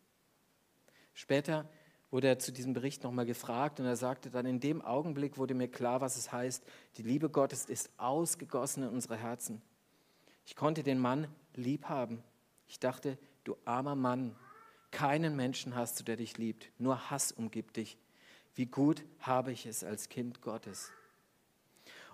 Später 1.14 1.68
wurde 2.10 2.28
er 2.28 2.38
zu 2.38 2.52
diesem 2.52 2.72
Bericht 2.72 3.04
nochmal 3.04 3.26
gefragt 3.26 3.80
und 3.80 3.86
er 3.86 3.96
sagte 3.96 4.30
dann, 4.30 4.46
in 4.46 4.60
dem 4.60 4.82
Augenblick 4.82 5.36
wurde 5.36 5.54
mir 5.54 5.68
klar, 5.68 6.00
was 6.00 6.16
es 6.16 6.32
heißt, 6.32 6.64
die 6.96 7.02
Liebe 7.02 7.28
Gottes 7.28 7.66
ist 7.66 7.90
ausgegossen 7.98 8.84
in 8.84 8.88
unsere 8.90 9.16
Herzen. 9.16 9.60
Ich 10.46 10.56
konnte 10.56 10.82
den 10.82 10.98
Mann 10.98 11.28
lieb 11.54 11.84
haben. 11.84 12.22
Ich 12.66 12.80
dachte, 12.80 13.18
du 13.44 13.56
armer 13.64 13.94
Mann, 13.94 14.34
keinen 14.90 15.36
Menschen 15.36 15.74
hast 15.74 16.00
du, 16.00 16.04
der 16.04 16.16
dich 16.16 16.38
liebt, 16.38 16.70
nur 16.78 17.10
Hass 17.10 17.32
umgibt 17.32 17.76
dich. 17.76 17.98
Wie 18.54 18.66
gut 18.66 19.04
habe 19.20 19.52
ich 19.52 19.66
es 19.66 19.84
als 19.84 20.08
Kind 20.08 20.40
Gottes. 20.40 20.90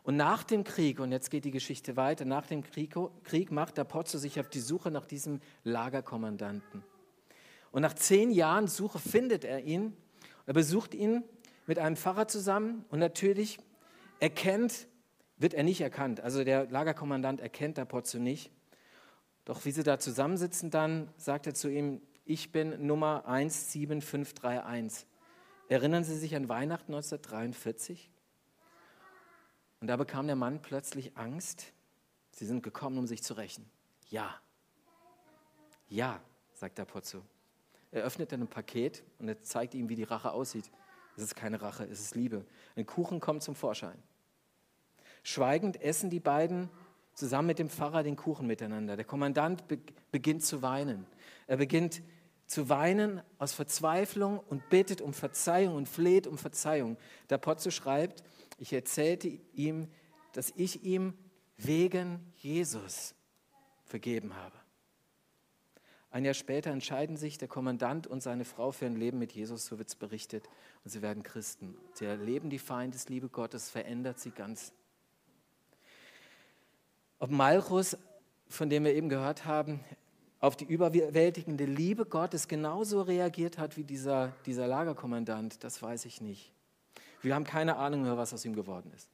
Und 0.02 0.16
nach 0.16 0.42
dem 0.42 0.64
Krieg, 0.64 1.00
und 1.00 1.12
jetzt 1.12 1.30
geht 1.30 1.46
die 1.46 1.50
Geschichte 1.50 1.96
weiter, 1.96 2.26
nach 2.26 2.46
dem 2.46 2.62
Krieg, 2.62 2.94
Krieg 3.22 3.50
macht 3.50 3.78
der 3.78 3.84
Pozzo 3.84 4.18
sich 4.18 4.38
auf 4.38 4.50
die 4.50 4.60
Suche 4.60 4.90
nach 4.90 5.06
diesem 5.06 5.40
Lagerkommandanten. 5.62 6.84
Und 7.74 7.82
nach 7.82 7.94
zehn 7.94 8.30
Jahren 8.30 8.68
Suche 8.68 9.00
findet 9.00 9.44
er 9.44 9.64
ihn. 9.64 9.96
Er 10.46 10.54
besucht 10.54 10.94
ihn 10.94 11.24
mit 11.66 11.80
einem 11.80 11.96
Pfarrer 11.96 12.28
zusammen 12.28 12.84
und 12.88 13.00
natürlich 13.00 13.58
erkennt, 14.20 14.86
wird 15.38 15.54
er 15.54 15.64
nicht 15.64 15.80
erkannt. 15.80 16.20
Also 16.20 16.44
der 16.44 16.70
Lagerkommandant 16.70 17.40
erkennt 17.40 17.76
der 17.76 17.84
Pozzo 17.84 18.20
nicht. 18.20 18.52
Doch 19.44 19.64
wie 19.64 19.72
sie 19.72 19.82
da 19.82 19.98
zusammensitzen, 19.98 20.70
dann 20.70 21.12
sagt 21.16 21.48
er 21.48 21.54
zu 21.54 21.68
ihm, 21.68 22.00
ich 22.24 22.52
bin 22.52 22.86
Nummer 22.86 23.24
17531. 23.26 25.08
Erinnern 25.68 26.04
Sie 26.04 26.16
sich 26.16 26.36
an 26.36 26.48
Weihnachten 26.48 26.94
1943? 26.94 28.08
Und 29.80 29.88
da 29.88 29.96
bekam 29.96 30.28
der 30.28 30.36
Mann 30.36 30.62
plötzlich 30.62 31.16
Angst. 31.16 31.72
Sie 32.30 32.46
sind 32.46 32.62
gekommen, 32.62 32.98
um 32.98 33.08
sich 33.08 33.24
zu 33.24 33.34
rächen. 33.34 33.68
Ja. 34.10 34.32
Ja, 35.88 36.20
sagt 36.52 36.78
der 36.78 36.84
Pozzo. 36.84 37.24
Er 37.94 38.02
öffnet 38.02 38.32
dann 38.32 38.40
ein 38.40 38.48
Paket 38.48 39.04
und 39.20 39.28
er 39.28 39.40
zeigt 39.44 39.72
ihm, 39.72 39.88
wie 39.88 39.94
die 39.94 40.02
Rache 40.02 40.32
aussieht. 40.32 40.68
Es 41.16 41.22
ist 41.22 41.36
keine 41.36 41.62
Rache, 41.62 41.84
es 41.84 42.00
ist 42.00 42.16
Liebe. 42.16 42.44
Ein 42.74 42.86
Kuchen 42.86 43.20
kommt 43.20 43.44
zum 43.44 43.54
Vorschein. 43.54 44.02
Schweigend 45.22 45.80
essen 45.80 46.10
die 46.10 46.18
beiden 46.18 46.68
zusammen 47.14 47.46
mit 47.46 47.60
dem 47.60 47.70
Pfarrer 47.70 48.02
den 48.02 48.16
Kuchen 48.16 48.48
miteinander. 48.48 48.96
Der 48.96 49.04
Kommandant 49.04 49.68
be 49.68 49.78
beginnt 50.10 50.44
zu 50.44 50.60
weinen. 50.60 51.06
Er 51.46 51.56
beginnt 51.56 52.02
zu 52.46 52.68
weinen 52.68 53.22
aus 53.38 53.52
Verzweiflung 53.52 54.40
und 54.40 54.68
bittet 54.70 55.00
um 55.00 55.14
Verzeihung 55.14 55.76
und 55.76 55.88
fleht 55.88 56.26
um 56.26 56.36
Verzeihung. 56.36 56.96
Der 57.30 57.38
Pozzo 57.38 57.70
schreibt, 57.70 58.24
ich 58.58 58.72
erzählte 58.72 59.28
ihm, 59.52 59.86
dass 60.32 60.52
ich 60.56 60.82
ihm 60.82 61.14
wegen 61.56 62.32
Jesus 62.38 63.14
vergeben 63.84 64.34
habe. 64.34 64.63
Ein 66.14 66.24
Jahr 66.24 66.34
später 66.34 66.70
entscheiden 66.70 67.16
sich 67.16 67.38
der 67.38 67.48
Kommandant 67.48 68.06
und 68.06 68.22
seine 68.22 68.44
Frau 68.44 68.70
für 68.70 68.86
ein 68.86 68.94
Leben 68.94 69.18
mit 69.18 69.32
Jesus, 69.32 69.66
so 69.66 69.78
wird 69.78 69.88
es 69.88 69.96
berichtet, 69.96 70.48
und 70.84 70.92
sie 70.92 71.02
werden 71.02 71.24
Christen. 71.24 71.76
Sie 71.94 72.04
erleben 72.04 72.50
die 72.50 72.60
Feindesliebe 72.60 73.28
Gottes, 73.28 73.68
verändert 73.68 74.20
sie 74.20 74.30
ganz. 74.30 74.72
Ob 77.18 77.32
Malchus, 77.32 77.96
von 78.48 78.70
dem 78.70 78.84
wir 78.84 78.94
eben 78.94 79.08
gehört 79.08 79.44
haben, 79.44 79.80
auf 80.38 80.54
die 80.54 80.66
überwältigende 80.66 81.64
Liebe 81.64 82.06
Gottes 82.06 82.46
genauso 82.46 83.02
reagiert 83.02 83.58
hat 83.58 83.76
wie 83.76 83.82
dieser, 83.82 84.36
dieser 84.46 84.68
Lagerkommandant, 84.68 85.64
das 85.64 85.82
weiß 85.82 86.04
ich 86.04 86.20
nicht. 86.20 86.52
Wir 87.22 87.34
haben 87.34 87.42
keine 87.42 87.74
Ahnung 87.74 88.02
mehr, 88.02 88.16
was 88.16 88.32
aus 88.32 88.44
ihm 88.44 88.54
geworden 88.54 88.92
ist. 88.94 89.10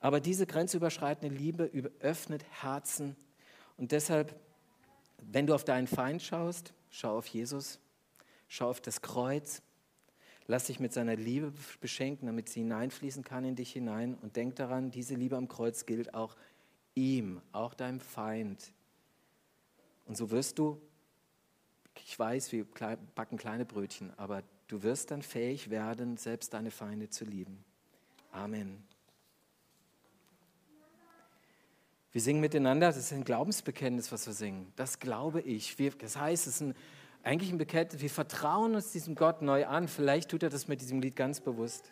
Aber 0.00 0.18
diese 0.18 0.46
grenzüberschreitende 0.46 1.36
Liebe 1.36 1.70
öffnet 2.00 2.42
Herzen. 2.62 3.16
Und 3.76 3.92
deshalb, 3.92 4.34
wenn 5.30 5.46
du 5.46 5.54
auf 5.54 5.64
deinen 5.64 5.86
Feind 5.86 6.22
schaust, 6.22 6.74
schau 6.90 7.16
auf 7.16 7.26
Jesus, 7.26 7.78
schau 8.48 8.68
auf 8.68 8.80
das 8.80 9.02
Kreuz, 9.02 9.62
lass 10.46 10.64
dich 10.64 10.80
mit 10.80 10.92
seiner 10.92 11.16
Liebe 11.16 11.52
beschenken, 11.80 12.26
damit 12.26 12.48
sie 12.48 12.60
hineinfließen 12.60 13.24
kann 13.24 13.44
in 13.44 13.56
dich 13.56 13.72
hinein. 13.72 14.14
Und 14.14 14.36
denk 14.36 14.56
daran, 14.56 14.90
diese 14.90 15.14
Liebe 15.14 15.36
am 15.36 15.48
Kreuz 15.48 15.86
gilt 15.86 16.14
auch 16.14 16.36
ihm, 16.94 17.40
auch 17.52 17.74
deinem 17.74 18.00
Feind. 18.00 18.72
Und 20.06 20.16
so 20.16 20.30
wirst 20.30 20.58
du, 20.58 20.80
ich 22.04 22.18
weiß, 22.18 22.52
wir 22.52 22.66
backen 23.14 23.36
kleine 23.36 23.64
Brötchen, 23.64 24.12
aber 24.16 24.42
Du 24.72 24.82
wirst 24.82 25.10
dann 25.10 25.20
fähig 25.20 25.68
werden, 25.68 26.16
selbst 26.16 26.54
deine 26.54 26.70
Feinde 26.70 27.10
zu 27.10 27.26
lieben. 27.26 27.62
Amen. 28.30 28.82
Wir 32.12 32.20
singen 32.20 32.40
miteinander, 32.40 32.88
das 32.88 32.98
ist 32.98 33.12
ein 33.12 33.24
Glaubensbekenntnis, 33.24 34.12
was 34.12 34.26
wir 34.26 34.34
singen. 34.34 34.70
Das 34.76 34.98
glaube 34.98 35.40
ich. 35.40 35.78
Wir, 35.78 35.92
das 35.92 36.18
heißt, 36.18 36.46
es 36.46 36.56
ist 36.56 36.60
ein, 36.60 36.74
eigentlich 37.22 37.50
ein 37.50 37.56
Bekenntnis, 37.56 38.02
wir 38.02 38.10
vertrauen 38.10 38.74
uns 38.74 38.92
diesem 38.92 39.14
Gott 39.14 39.40
neu 39.40 39.66
an. 39.66 39.88
Vielleicht 39.88 40.30
tut 40.30 40.42
er 40.42 40.50
das 40.50 40.68
mit 40.68 40.82
diesem 40.82 41.00
Lied 41.00 41.16
ganz 41.16 41.40
bewusst. 41.40 41.90